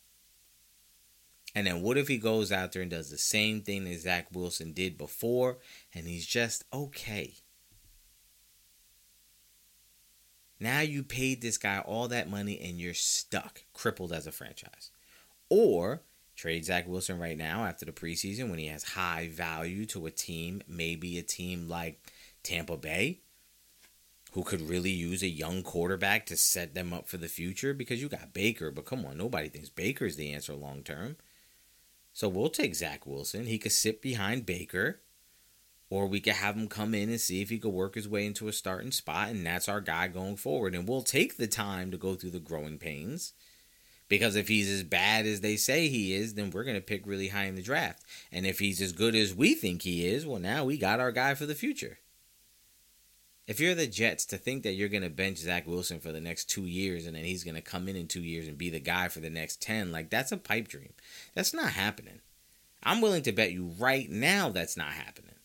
[1.56, 4.28] And then what if he goes out there and does the same thing that Zach
[4.34, 5.58] Wilson did before
[5.94, 7.36] and he's just okay?
[10.60, 14.92] Now you paid this guy all that money and you're stuck, crippled as a franchise.
[15.50, 16.02] Or
[16.36, 20.12] trade Zach Wilson right now after the preseason when he has high value to a
[20.12, 22.12] team, maybe a team like
[22.44, 23.22] Tampa Bay,
[24.34, 28.02] who could really use a young quarterback to set them up for the future because
[28.02, 31.16] you got Baker, but come on, nobody thinks Baker's the answer long term.
[32.16, 33.46] So we'll take Zach Wilson.
[33.46, 35.02] He could sit behind Baker
[35.90, 38.26] or we could have him come in and see if he could work his way
[38.26, 40.74] into a starting spot, and that's our guy going forward.
[40.74, 43.34] And we'll take the time to go through the growing pains.
[44.08, 47.06] Because if he's as bad as they say he is, then we're going to pick
[47.06, 48.04] really high in the draft.
[48.32, 51.12] And if he's as good as we think he is, well, now we got our
[51.12, 51.98] guy for the future.
[53.48, 56.22] If you're the Jets, to think that you're going to bench Zach Wilson for the
[56.22, 58.72] next two years and then he's going to come in in two years and be
[58.72, 60.94] the guy for the next 10, like that's a pipe dream.
[61.36, 62.22] That's not happening.
[62.82, 65.36] I'm willing to bet you right now that's not happening.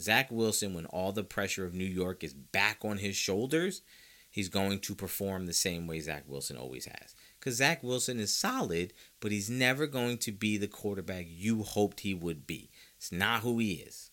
[0.00, 3.82] Zach Wilson, when all the pressure of New York is back on his shoulders,
[4.30, 7.14] he's going to perform the same way Zach Wilson always has.
[7.38, 12.00] Because Zach Wilson is solid, but he's never going to be the quarterback you hoped
[12.00, 12.70] he would be.
[12.98, 14.10] It's not who he is.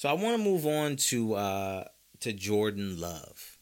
[0.00, 1.84] So I want to move on to uh,
[2.20, 3.58] to Jordan Love.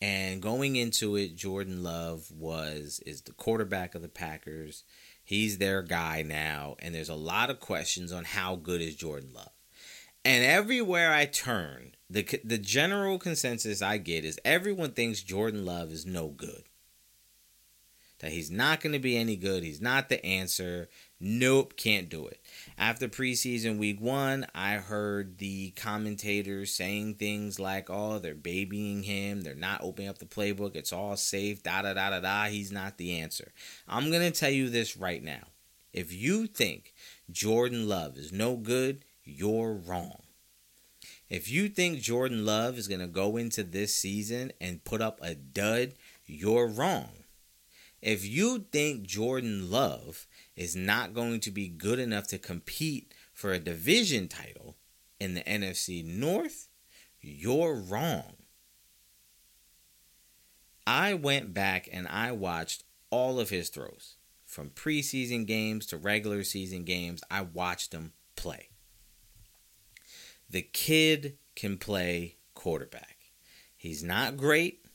[0.00, 4.84] And going into it, Jordan Love was is the quarterback of the Packers.
[5.24, 9.30] He's their guy now, and there's a lot of questions on how good is Jordan
[9.34, 9.50] Love.
[10.24, 15.90] And everywhere I turn, the the general consensus I get is everyone thinks Jordan Love
[15.90, 16.62] is no good.
[18.20, 19.64] That he's not going to be any good.
[19.64, 20.88] He's not the answer.
[21.18, 22.40] Nope, can't do it.
[22.78, 29.40] After preseason week one, I heard the commentators saying things like, oh, they're babying him.
[29.40, 30.76] They're not opening up the playbook.
[30.76, 31.62] It's all safe.
[31.62, 32.44] Da da da da da.
[32.44, 33.52] He's not the answer.
[33.88, 35.44] I'm going to tell you this right now.
[35.94, 36.92] If you think
[37.30, 40.22] Jordan Love is no good, you're wrong.
[41.30, 45.18] If you think Jordan Love is going to go into this season and put up
[45.22, 45.94] a dud,
[46.26, 47.08] you're wrong.
[48.02, 53.52] If you think Jordan Love is not going to be good enough to compete for
[53.52, 54.76] a division title
[55.20, 56.68] in the NFC North,
[57.20, 58.34] you're wrong.
[60.86, 64.16] I went back and I watched all of his throws
[64.46, 67.22] from preseason games to regular season games.
[67.30, 68.68] I watched him play.
[70.48, 73.16] The kid can play quarterback.
[73.76, 74.85] He's not great.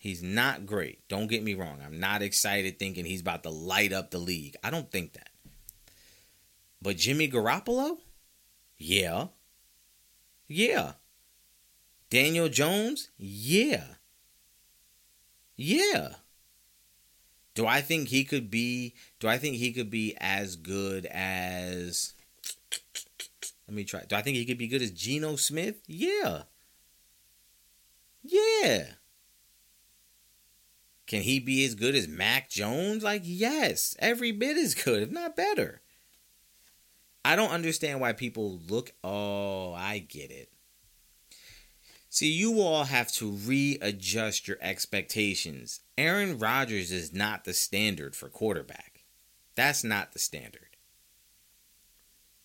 [0.00, 1.06] He's not great.
[1.08, 1.82] Don't get me wrong.
[1.84, 4.56] I'm not excited thinking he's about to light up the league.
[4.64, 5.28] I don't think that.
[6.80, 7.98] But Jimmy Garoppolo?
[8.78, 9.26] Yeah.
[10.48, 10.92] Yeah.
[12.08, 13.10] Daniel Jones?
[13.18, 13.84] Yeah.
[15.54, 16.14] Yeah.
[17.54, 22.14] Do I think he could be do I think he could be as good as
[23.68, 24.04] let me try.
[24.08, 25.82] Do I think he could be good as Geno Smith?
[25.86, 26.44] Yeah.
[28.22, 28.86] Yeah.
[31.10, 33.02] Can he be as good as Mac Jones?
[33.02, 35.80] Like, yes, every bit as good, if not better.
[37.24, 38.92] I don't understand why people look.
[39.02, 40.52] Oh, I get it.
[42.10, 45.80] See, you all have to readjust your expectations.
[45.98, 49.02] Aaron Rodgers is not the standard for quarterback.
[49.56, 50.76] That's not the standard.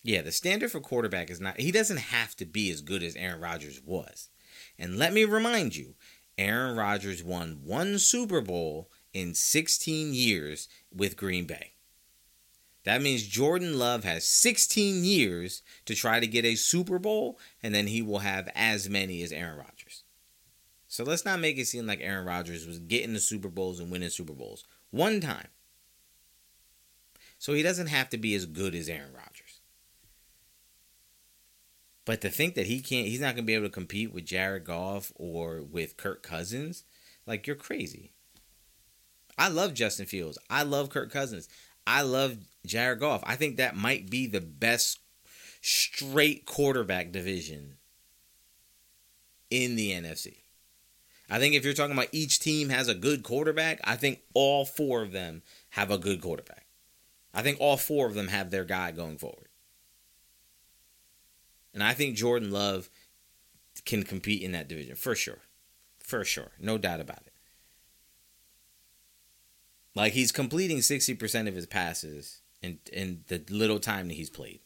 [0.01, 3.15] Yeah, the standard for quarterback is not, he doesn't have to be as good as
[3.15, 4.29] Aaron Rodgers was.
[4.79, 5.93] And let me remind you,
[6.37, 11.71] Aaron Rodgers won one Super Bowl in 16 years with Green Bay.
[12.83, 17.73] That means Jordan Love has 16 years to try to get a Super Bowl, and
[17.73, 20.03] then he will have as many as Aaron Rodgers.
[20.87, 23.91] So let's not make it seem like Aaron Rodgers was getting the Super Bowls and
[23.91, 25.47] winning Super Bowls one time.
[27.37, 29.44] So he doesn't have to be as good as Aaron Rodgers.
[32.05, 34.25] But to think that he can't, he's not going to be able to compete with
[34.25, 36.83] Jared Goff or with Kirk Cousins,
[37.25, 38.11] like you're crazy.
[39.37, 40.37] I love Justin Fields.
[40.49, 41.49] I love Kirk Cousins.
[41.87, 43.23] I love Jared Goff.
[43.25, 44.99] I think that might be the best
[45.61, 47.77] straight quarterback division
[49.49, 50.37] in the NFC.
[51.29, 54.63] I think if you're talking about each team has a good quarterback, I think all
[54.63, 55.41] four of them
[55.71, 56.67] have a good quarterback.
[57.33, 59.44] I think all four of them have their guy going forward.
[61.75, 62.89] And I think Jordan Love
[63.83, 65.41] can compete in that division for sure.
[65.99, 66.51] For sure.
[66.57, 67.33] No doubt about it.
[69.93, 74.61] Like he's completing 60% of his passes in in the little time that he's played.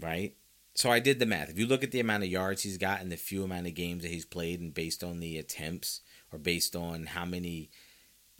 [0.00, 0.36] Right?
[0.74, 1.48] So I did the math.
[1.48, 3.74] If you look at the amount of yards he's got and the few amount of
[3.74, 7.70] games that he's played and based on the attempts or based on how many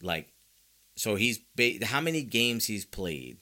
[0.03, 0.33] like
[0.95, 1.41] so he's
[1.85, 3.39] how many games he's played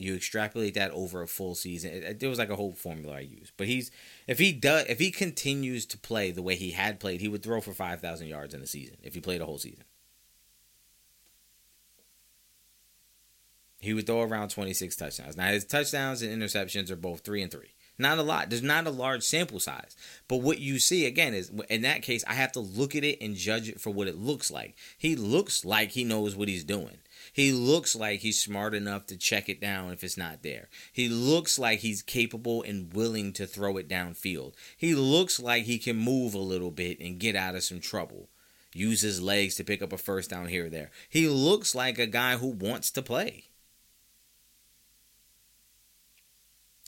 [0.00, 1.92] You extrapolate that over a full season.
[1.92, 3.52] It, it, there was like a whole formula I used.
[3.58, 3.90] But he's
[4.26, 7.42] if he does if he continues to play the way he had played, he would
[7.42, 9.84] throw for five thousand yards in a season if he played a whole season.
[13.78, 15.36] He would throw around twenty six touchdowns.
[15.36, 17.74] Now his touchdowns and interceptions are both three and three.
[17.98, 18.48] Not a lot.
[18.48, 19.94] There's not a large sample size.
[20.28, 23.20] But what you see again is in that case, I have to look at it
[23.20, 24.74] and judge it for what it looks like.
[24.96, 26.96] He looks like he knows what he's doing.
[27.32, 30.68] He looks like he's smart enough to check it down if it's not there.
[30.92, 34.54] He looks like he's capable and willing to throw it downfield.
[34.76, 38.28] He looks like he can move a little bit and get out of some trouble.
[38.72, 40.90] Use his legs to pick up a first down here or there.
[41.08, 43.44] He looks like a guy who wants to play.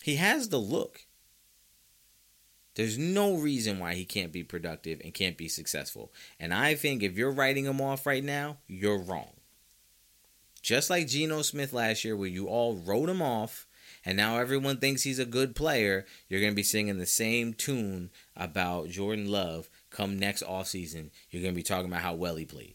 [0.02, 1.06] He has the look.
[2.74, 6.12] There's no reason why he can't be productive and can't be successful.
[6.40, 9.34] And I think if you're writing him off right now, you're wrong.
[10.62, 13.66] Just like Geno Smith last year, where you all wrote him off,
[14.04, 17.52] and now everyone thinks he's a good player, you're going to be singing the same
[17.52, 21.10] tune about Jordan Love come next offseason.
[21.30, 22.74] You're going to be talking about how well he played.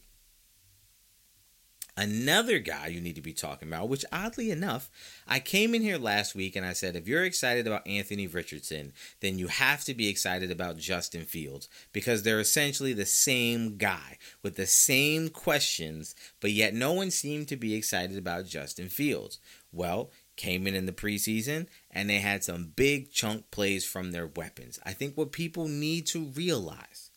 [1.98, 4.88] Another guy you need to be talking about, which oddly enough,
[5.26, 8.92] I came in here last week and I said, if you're excited about Anthony Richardson,
[9.18, 14.18] then you have to be excited about Justin Fields because they're essentially the same guy
[14.44, 19.40] with the same questions, but yet no one seemed to be excited about Justin Fields.
[19.72, 24.28] Well, came in in the preseason and they had some big chunk plays from their
[24.28, 24.78] weapons.
[24.86, 27.07] I think what people need to realize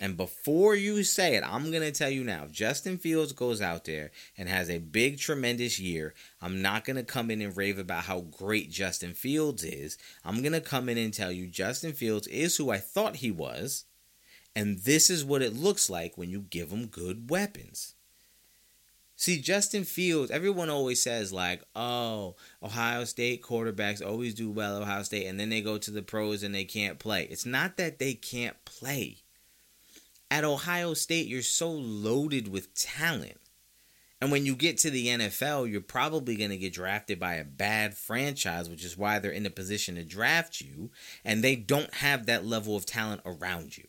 [0.00, 3.60] and before you say it, I'm going to tell you now if Justin Fields goes
[3.60, 7.56] out there and has a big, tremendous year, I'm not going to come in and
[7.56, 9.98] rave about how great Justin Fields is.
[10.24, 13.32] I'm going to come in and tell you Justin Fields is who I thought he
[13.32, 13.86] was.
[14.54, 17.94] And this is what it looks like when you give him good weapons.
[19.16, 25.02] See, Justin Fields, everyone always says, like, oh, Ohio State quarterbacks always do well Ohio
[25.02, 27.24] State, and then they go to the pros and they can't play.
[27.24, 29.18] It's not that they can't play
[30.30, 33.40] at Ohio State, you're so loaded with talent.
[34.20, 37.44] And when you get to the NFL, you're probably going to get drafted by a
[37.44, 40.90] bad franchise, which is why they're in a position to draft you,
[41.24, 43.86] and they don't have that level of talent around you.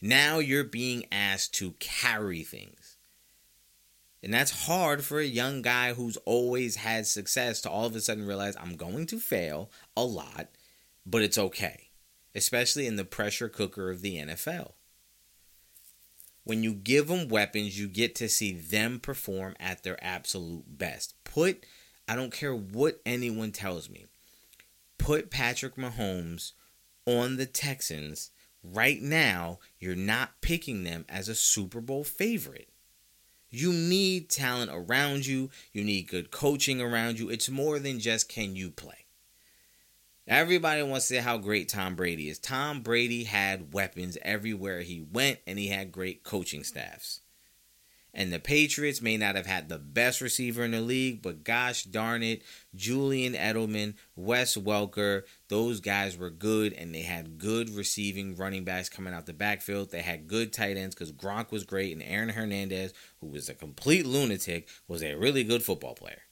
[0.00, 2.96] Now you're being asked to carry things.
[4.22, 8.00] And that's hard for a young guy who's always had success to all of a
[8.00, 10.48] sudden realize I'm going to fail a lot,
[11.04, 11.88] but it's okay,
[12.34, 14.72] especially in the pressure cooker of the NFL
[16.50, 21.14] when you give them weapons, you get to see them perform at their absolute best.
[21.22, 21.64] Put,
[22.08, 24.06] I don't care what anyone tells me,
[24.98, 26.50] put Patrick Mahomes
[27.06, 28.32] on the Texans
[28.64, 32.70] right now, you're not picking them as a Super Bowl favorite.
[33.48, 37.30] You need talent around you, you need good coaching around you.
[37.30, 38.99] It's more than just can you play.
[40.30, 42.38] Everybody wants to say how great Tom Brady is.
[42.38, 47.22] Tom Brady had weapons everywhere he went, and he had great coaching staffs.
[48.14, 51.82] And the Patriots may not have had the best receiver in the league, but gosh
[51.82, 52.42] darn it,
[52.76, 58.88] Julian Edelman, Wes Welker, those guys were good, and they had good receiving running backs
[58.88, 59.90] coming out the backfield.
[59.90, 63.54] They had good tight ends because Gronk was great, and Aaron Hernandez, who was a
[63.54, 66.22] complete lunatic, was a really good football player.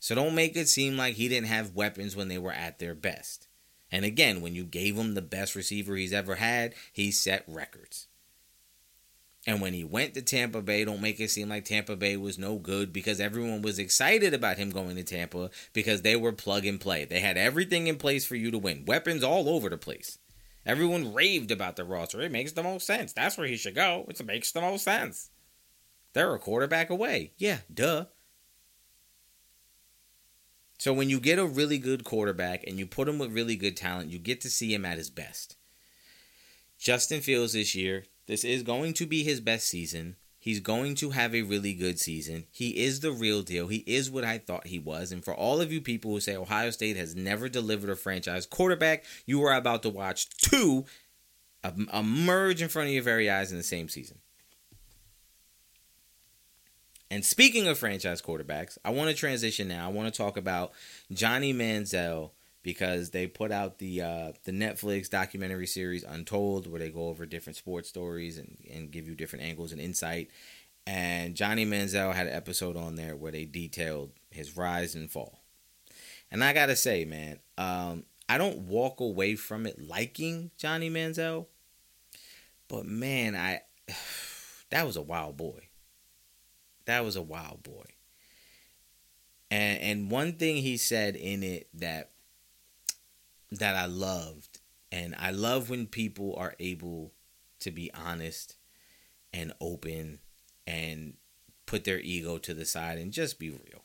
[0.00, 2.94] So don't make it seem like he didn't have weapons when they were at their
[2.94, 3.46] best.
[3.92, 8.08] And again, when you gave him the best receiver he's ever had, he set records.
[9.46, 12.38] And when he went to Tampa Bay, don't make it seem like Tampa Bay was
[12.38, 16.66] no good because everyone was excited about him going to Tampa because they were plug
[16.66, 17.04] and play.
[17.04, 20.18] They had everything in place for you to win, weapons all over the place.
[20.66, 22.20] Everyone raved about the roster.
[22.20, 23.14] It makes the most sense.
[23.14, 24.04] That's where he should go.
[24.08, 25.30] It makes the most sense.
[26.12, 27.32] They're a quarterback away.
[27.38, 28.06] Yeah, duh.
[30.80, 33.76] So when you get a really good quarterback and you put him with really good
[33.76, 35.56] talent, you get to see him at his best.
[36.78, 40.16] Justin Fields this year, this is going to be his best season.
[40.38, 42.46] He's going to have a really good season.
[42.50, 43.68] He is the real deal.
[43.68, 45.12] He is what I thought he was.
[45.12, 48.46] And for all of you people who say Ohio State has never delivered a franchise
[48.46, 50.86] quarterback, you are about to watch two
[51.62, 54.16] emerge in front of your very eyes in the same season.
[57.10, 59.84] And speaking of franchise quarterbacks, I want to transition now.
[59.84, 60.72] I want to talk about
[61.12, 62.30] Johnny Manziel
[62.62, 67.26] because they put out the uh, the Netflix documentary series Untold, where they go over
[67.26, 70.30] different sports stories and, and give you different angles and insight.
[70.86, 75.40] And Johnny Manziel had an episode on there where they detailed his rise and fall.
[76.30, 81.46] And I gotta say, man, um, I don't walk away from it liking Johnny Manziel,
[82.68, 83.62] but man, I
[84.70, 85.69] that was a wild boy
[86.90, 87.84] that was a wild boy.
[89.50, 92.10] And and one thing he said in it that
[93.52, 94.60] that I loved,
[94.92, 97.12] and I love when people are able
[97.60, 98.56] to be honest
[99.32, 100.20] and open
[100.66, 101.14] and
[101.66, 103.84] put their ego to the side and just be real.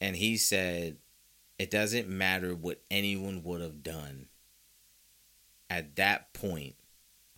[0.00, 0.96] And he said,
[1.58, 4.26] it doesn't matter what anyone would have done.
[5.70, 6.76] At that point,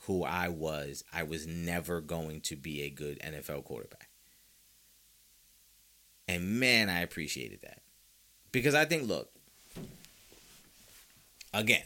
[0.09, 4.09] who I was, I was never going to be a good NFL quarterback.
[6.27, 7.83] And man, I appreciated that.
[8.51, 9.29] Because I think, look,
[11.53, 11.85] again,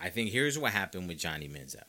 [0.00, 1.82] I think here's what happened with Johnny Manziel.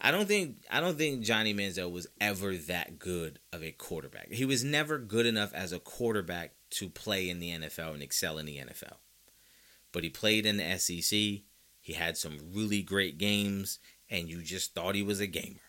[0.00, 4.32] I don't think I don't think Johnny Manziel was ever that good of a quarterback.
[4.32, 8.38] He was never good enough as a quarterback to play in the NFL and excel
[8.38, 8.96] in the NFL.
[9.92, 11.42] But he played in the SEC.
[11.80, 13.78] He had some really great games
[14.10, 15.60] and you just thought he was a gamer.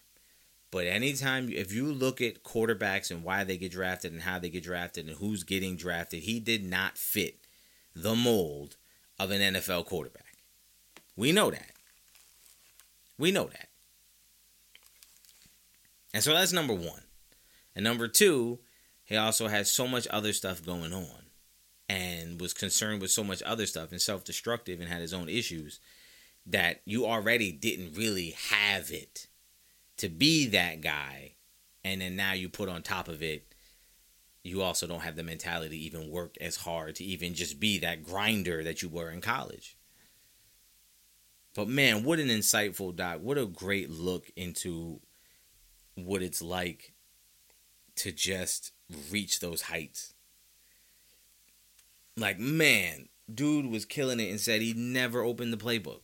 [0.71, 4.49] But anytime if you look at quarterbacks and why they get drafted and how they
[4.49, 7.39] get drafted and who's getting drafted, he did not fit
[7.95, 8.75] the mold
[9.17, 10.37] of an NFL quarterback.
[11.15, 11.71] We know that.
[13.17, 13.67] We know that.
[16.13, 17.01] And so that's number one.
[17.75, 18.59] And number two,
[19.03, 21.25] he also had so much other stuff going on
[21.87, 25.27] and was concerned with so much other stuff and self destructive and had his own
[25.27, 25.79] issues
[26.49, 29.27] that you already didn't really have it
[29.97, 31.33] to be that guy.
[31.83, 33.53] And then now you put on top of it,
[34.43, 37.77] you also don't have the mentality to even work as hard to even just be
[37.79, 39.77] that grinder that you were in college.
[41.55, 43.19] But man, what an insightful doc.
[43.21, 45.01] What a great look into
[45.95, 46.93] what it's like
[47.97, 48.71] to just
[49.11, 50.13] reach those heights.
[52.15, 56.01] Like, man, dude was killing it and said he never opened the playbook.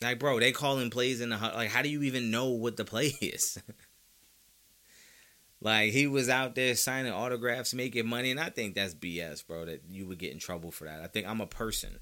[0.00, 1.70] Like, bro, they calling plays in the like.
[1.70, 3.58] How do you even know what the play is?
[5.60, 9.64] like, he was out there signing autographs, making money, and I think that's BS, bro.
[9.64, 11.00] That you would get in trouble for that.
[11.00, 11.98] I think I'm a person.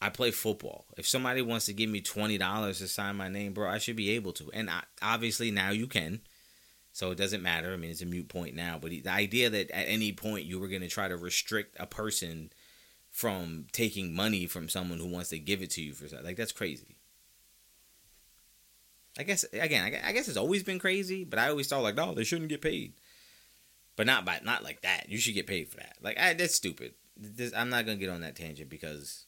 [0.00, 0.84] I play football.
[0.96, 3.96] If somebody wants to give me twenty dollars to sign my name, bro, I should
[3.96, 4.50] be able to.
[4.52, 6.20] And I, obviously now you can,
[6.92, 7.72] so it doesn't matter.
[7.72, 8.78] I mean, it's a mute point now.
[8.80, 11.86] But the idea that at any point you were going to try to restrict a
[11.86, 12.52] person
[13.14, 16.26] from taking money from someone who wants to give it to you for something.
[16.26, 16.96] like that's crazy.
[19.16, 22.12] I guess again, I guess it's always been crazy, but I always thought like, no,
[22.12, 22.94] they shouldn't get paid.
[23.94, 25.08] But not by not like that.
[25.08, 25.94] You should get paid for that.
[26.02, 26.94] Like I, that's stupid.
[27.16, 29.26] This, I'm not gonna get on that tangent because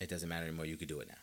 [0.00, 0.64] it doesn't matter anymore.
[0.64, 1.20] You could do it now.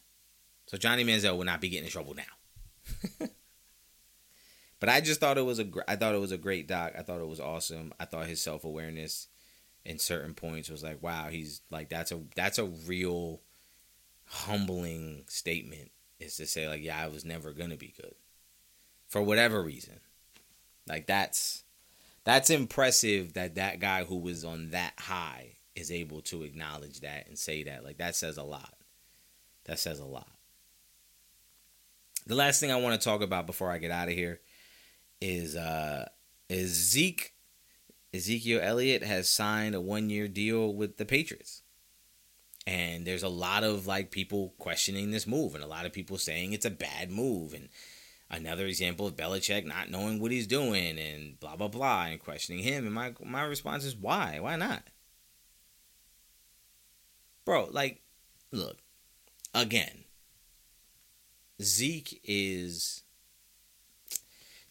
[0.67, 3.27] So Johnny Manziel will not be getting in trouble now.
[4.79, 6.93] but I just thought it was a I thought it was a great doc.
[6.95, 7.95] I thought it was awesome.
[7.99, 9.27] I thought his self awareness
[9.85, 13.41] in certain points was like, wow, he's like that's a that's a real
[14.25, 15.91] humbling statement.
[16.19, 18.15] Is to say like, yeah, I was never gonna be good
[19.07, 19.99] for whatever reason.
[20.87, 21.63] Like that's
[22.23, 27.27] that's impressive that that guy who was on that high is able to acknowledge that
[27.27, 27.83] and say that.
[27.83, 28.75] Like that says a lot.
[29.65, 30.29] That says a lot.
[32.27, 34.41] The last thing I want to talk about before I get out of here
[35.21, 36.07] is uh
[36.49, 37.33] is Zeke
[38.13, 41.61] Ezekiel Elliott has signed a one year deal with the Patriots.
[42.67, 46.17] And there's a lot of like people questioning this move and a lot of people
[46.17, 47.69] saying it's a bad move and
[48.29, 52.63] another example of Belichick not knowing what he's doing and blah blah blah and questioning
[52.63, 54.39] him and my my response is why?
[54.39, 54.83] Why not?
[57.49, 58.03] bro, like,
[58.51, 58.77] look,
[59.55, 60.03] again,
[61.59, 63.01] Zeke is.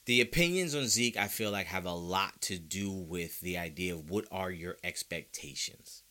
[0.08, 3.94] The opinions on Zeke, I feel like, have a lot to do with the idea
[3.94, 6.02] of what are your expectations.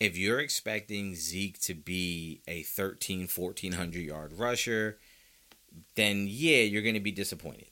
[0.00, 4.98] If you're expecting Zeke to be a 13, 1400 yard rusher,
[5.94, 7.68] then yeah, you're going to be disappointed.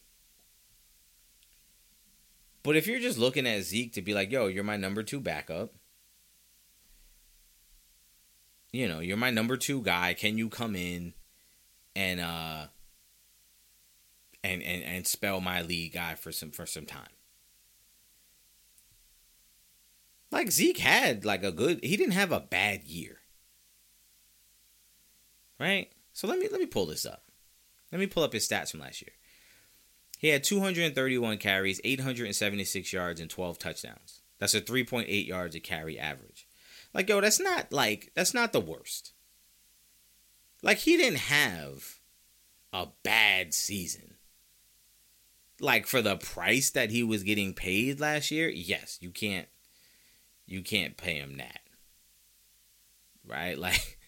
[2.62, 5.18] But if you're just looking at Zeke to be like, yo, you're my number two
[5.18, 5.74] backup,
[8.70, 10.14] you know, you're my number two guy.
[10.14, 11.14] Can you come in
[11.97, 12.66] and uh
[14.43, 17.09] and and and spell my lead guy for some for some time?
[20.30, 23.18] Like Zeke had like a good he didn't have a bad year.
[25.59, 25.91] Right?
[26.12, 27.24] So let me let me pull this up.
[27.93, 29.12] Let me pull up his stats from last year.
[30.18, 34.20] He had 231 carries, 876 yards, and 12 touchdowns.
[34.41, 36.47] That's a 3.8 yards a carry average.
[36.93, 39.12] Like, yo, that's not like that's not the worst.
[40.62, 42.01] Like he didn't have
[42.72, 44.14] a bad season.
[45.61, 49.48] Like for the price that he was getting paid last year, yes, you can't
[50.46, 51.61] you can't pay him that.
[53.26, 53.59] Right?
[53.59, 53.98] Like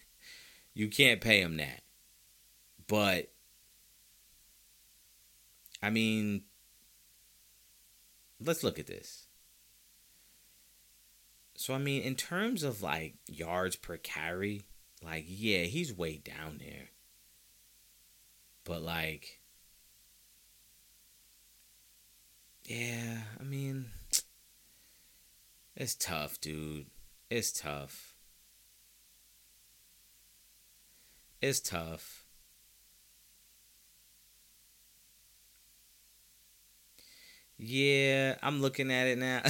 [0.73, 1.81] you can't pay him that.
[2.87, 3.31] But
[5.81, 6.43] I mean
[8.39, 9.27] let's look at this.
[11.55, 14.63] So I mean, in terms of like yards per carry,
[15.03, 16.89] like yeah, he's way down there.
[18.63, 19.40] But like
[22.65, 23.91] yeah, I mean
[25.75, 26.87] it's tough, dude.
[27.29, 28.15] It's tough.
[31.41, 32.25] It's tough.
[37.57, 39.41] Yeah, I'm looking at it now.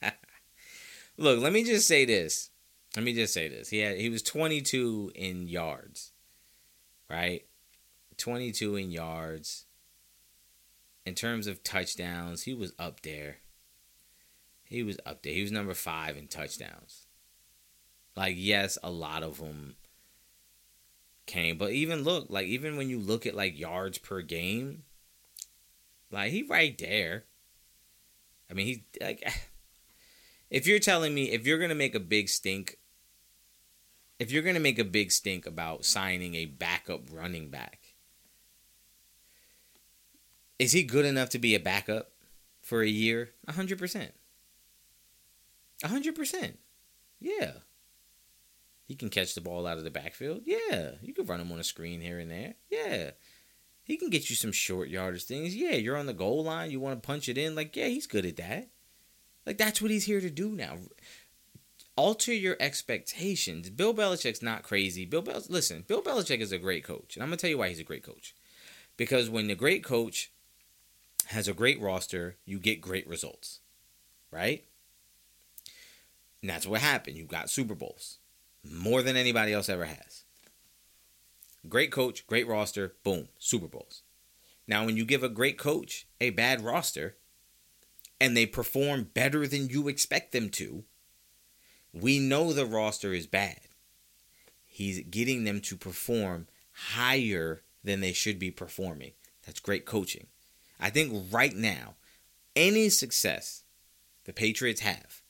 [1.18, 2.50] Look, let me just say this.
[2.96, 3.68] Let me just say this.
[3.68, 6.12] He had, he was 22 in yards.
[7.10, 7.44] Right?
[8.16, 9.65] 22 in yards.
[11.06, 13.36] In terms of touchdowns, he was up there.
[14.64, 15.32] He was up there.
[15.32, 17.06] He was number 5 in touchdowns.
[18.16, 19.76] Like yes, a lot of them
[21.26, 24.84] came, but even look, like even when you look at like yards per game,
[26.10, 27.24] like he right there.
[28.50, 29.22] I mean, he like
[30.50, 32.78] if you're telling me if you're gonna make a big stink,
[34.18, 37.85] if you're gonna make a big stink about signing a backup running back,
[40.58, 42.12] is he good enough to be a backup
[42.60, 43.30] for a year?
[43.46, 44.12] A hundred percent.
[45.82, 46.58] A hundred percent.
[47.20, 47.52] Yeah.
[48.86, 50.42] He can catch the ball out of the backfield.
[50.44, 50.92] Yeah.
[51.02, 52.54] You can run him on a screen here and there.
[52.70, 53.10] Yeah.
[53.82, 55.54] He can get you some short yardage things.
[55.54, 56.70] Yeah, you're on the goal line.
[56.70, 57.54] You want to punch it in.
[57.54, 58.68] Like, yeah, he's good at that.
[59.46, 60.76] Like that's what he's here to do now.
[61.96, 63.70] Alter your expectations.
[63.70, 65.04] Bill Belichick's not crazy.
[65.04, 67.16] Bill Bel listen, Bill Belichick is a great coach.
[67.16, 68.34] And I'm gonna tell you why he's a great coach.
[68.96, 70.32] Because when the great coach
[71.26, 73.60] has a great roster, you get great results.
[74.30, 74.64] Right?
[76.40, 77.16] And that's what happened.
[77.16, 78.18] You got Super Bowls.
[78.64, 80.24] More than anybody else ever has.
[81.68, 84.02] Great coach, great roster, boom, Super Bowls.
[84.68, 87.16] Now, when you give a great coach a bad roster,
[88.20, 90.84] and they perform better than you expect them to,
[91.92, 93.60] we know the roster is bad.
[94.66, 99.12] He's getting them to perform higher than they should be performing.
[99.44, 100.26] That's great coaching.
[100.80, 101.94] I think right now,
[102.54, 103.64] any success
[104.24, 105.22] the Patriots have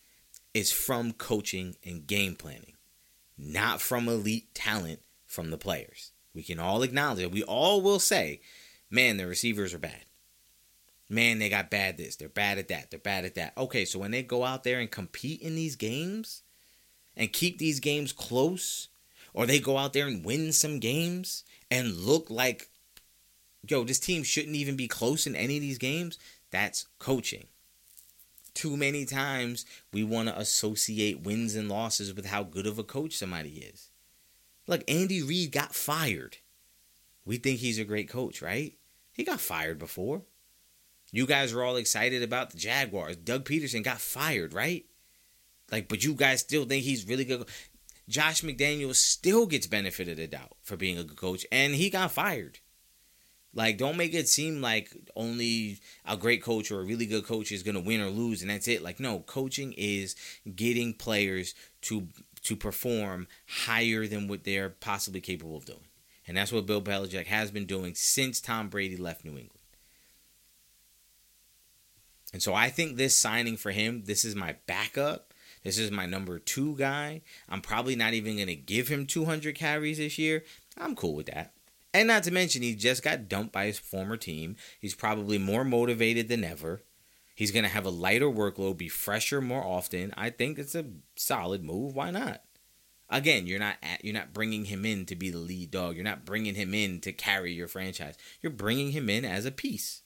[0.54, 2.74] is from coaching and game planning,
[3.36, 6.12] not from elite talent from the players.
[6.34, 7.30] We can all acknowledge.
[7.30, 8.40] We all will say,
[8.90, 10.06] man, the receivers are bad
[11.08, 13.52] man, they got bad this, they're bad at that, they're bad at that.
[13.56, 16.42] Okay, so when they go out there and compete in these games
[17.16, 18.88] and keep these games close,
[19.32, 22.70] or they go out there and win some games and look like,
[23.68, 26.18] yo, this team shouldn't even be close in any of these games,
[26.50, 27.46] that's coaching.
[28.54, 32.84] Too many times we want to associate wins and losses with how good of a
[32.84, 33.90] coach somebody is.
[34.66, 36.38] Look, Andy Reid got fired.
[37.24, 38.74] We think he's a great coach, right?
[39.12, 40.22] He got fired before.
[41.12, 43.16] You guys were all excited about the Jaguars.
[43.16, 44.86] Doug Pederson got fired, right?
[45.70, 47.46] Like, but you guys still think he's really good.
[48.08, 51.90] Josh McDaniels still gets benefit of the doubt for being a good coach, and he
[51.90, 52.60] got fired.
[53.56, 57.50] Like, don't make it seem like only a great coach or a really good coach
[57.50, 58.82] is gonna win or lose, and that's it.
[58.82, 60.14] Like, no, coaching is
[60.54, 62.08] getting players to
[62.42, 65.88] to perform higher than what they're possibly capable of doing,
[66.28, 69.52] and that's what Bill Belichick has been doing since Tom Brady left New England.
[72.34, 75.32] And so I think this signing for him, this is my backup.
[75.64, 77.22] This is my number two guy.
[77.48, 80.44] I'm probably not even going to give him 200 carries this year.
[80.76, 81.55] I'm cool with that.
[81.94, 84.56] And not to mention, he just got dumped by his former team.
[84.80, 86.82] He's probably more motivated than ever.
[87.34, 90.12] He's going to have a lighter workload, be fresher more often.
[90.16, 91.94] I think it's a solid move.
[91.94, 92.42] Why not?
[93.08, 95.94] Again, you're not at, you're not bringing him in to be the lead dog.
[95.94, 98.16] You're not bringing him in to carry your franchise.
[98.42, 100.02] You're bringing him in as a piece.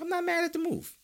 [0.00, 0.94] I'm not mad at the move.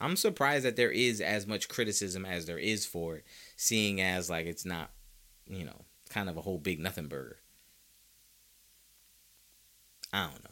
[0.00, 3.24] I'm surprised that there is as much criticism as there is for it,
[3.56, 4.90] seeing as like it's not,
[5.46, 7.38] you know, kind of a whole big nothing burger.
[10.12, 10.50] I don't know.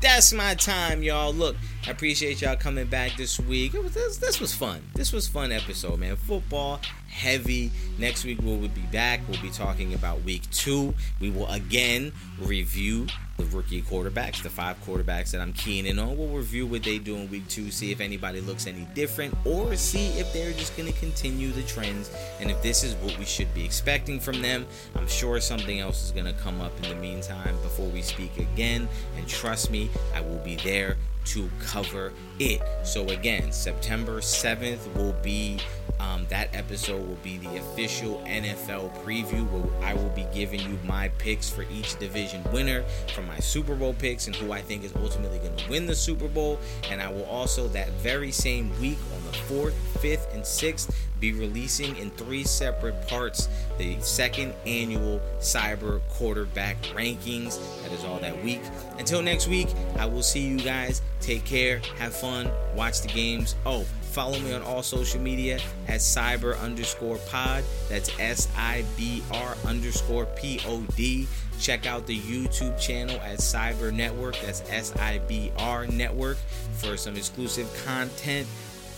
[0.00, 1.32] That's my time, y'all.
[1.32, 3.72] Look, I appreciate y'all coming back this week.
[3.72, 4.82] Was, this, this, was fun.
[4.94, 6.16] This was fun episode, man.
[6.16, 7.70] Football heavy.
[7.98, 9.20] Next week we'll be back.
[9.28, 10.94] We'll be talking about week two.
[11.20, 13.06] We will again review
[13.38, 16.16] the rookie quarterbacks, the five quarterbacks that I'm keen in on.
[16.16, 19.74] We'll review what they do in week two, see if anybody looks any different, or
[19.76, 22.10] see if they're just going to continue the trends
[22.40, 24.66] and if this is what we should be expecting from them.
[24.94, 28.38] I'm sure something else is going to come up in the meantime before we speak
[28.38, 28.88] again.
[29.16, 30.96] And trust me, I will be there
[31.26, 32.60] to cover it.
[32.84, 35.58] So, again, September 7th will be
[36.00, 40.76] Um, that episode will be the official NFL preview where I will be giving you
[40.84, 42.82] my picks for each division winner
[43.14, 45.94] for my Super Bowl picks and who I think is ultimately going to win the
[45.94, 46.58] Super Bowl.
[46.90, 50.92] And I will also, that very same week on the 4th, 5th, and 6th,
[51.22, 53.48] be releasing in three separate parts
[53.78, 57.58] the second annual S.I.B.R Quarterback Rankings.
[57.82, 58.60] That is all that week.
[58.98, 61.00] Until next week, I will see you guys.
[61.20, 63.54] Take care, have fun, watch the games.
[63.64, 65.58] Oh, Follow me on all social media
[65.88, 67.64] at S.I.B.R underscore pod.
[67.88, 71.26] That's S I B R underscore P O D.
[71.58, 74.38] Check out the YouTube channel at S.I.B.R Network.
[74.42, 76.36] That's S I B R Network
[76.74, 78.46] for some exclusive content.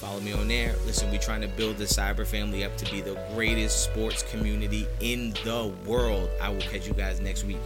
[0.05, 0.77] Follow me on there.
[0.85, 4.87] Listen, we're trying to build the S.I.B.R family up to be the greatest sports community
[5.01, 6.29] in the world.
[6.43, 7.57] I will catch you guys next week.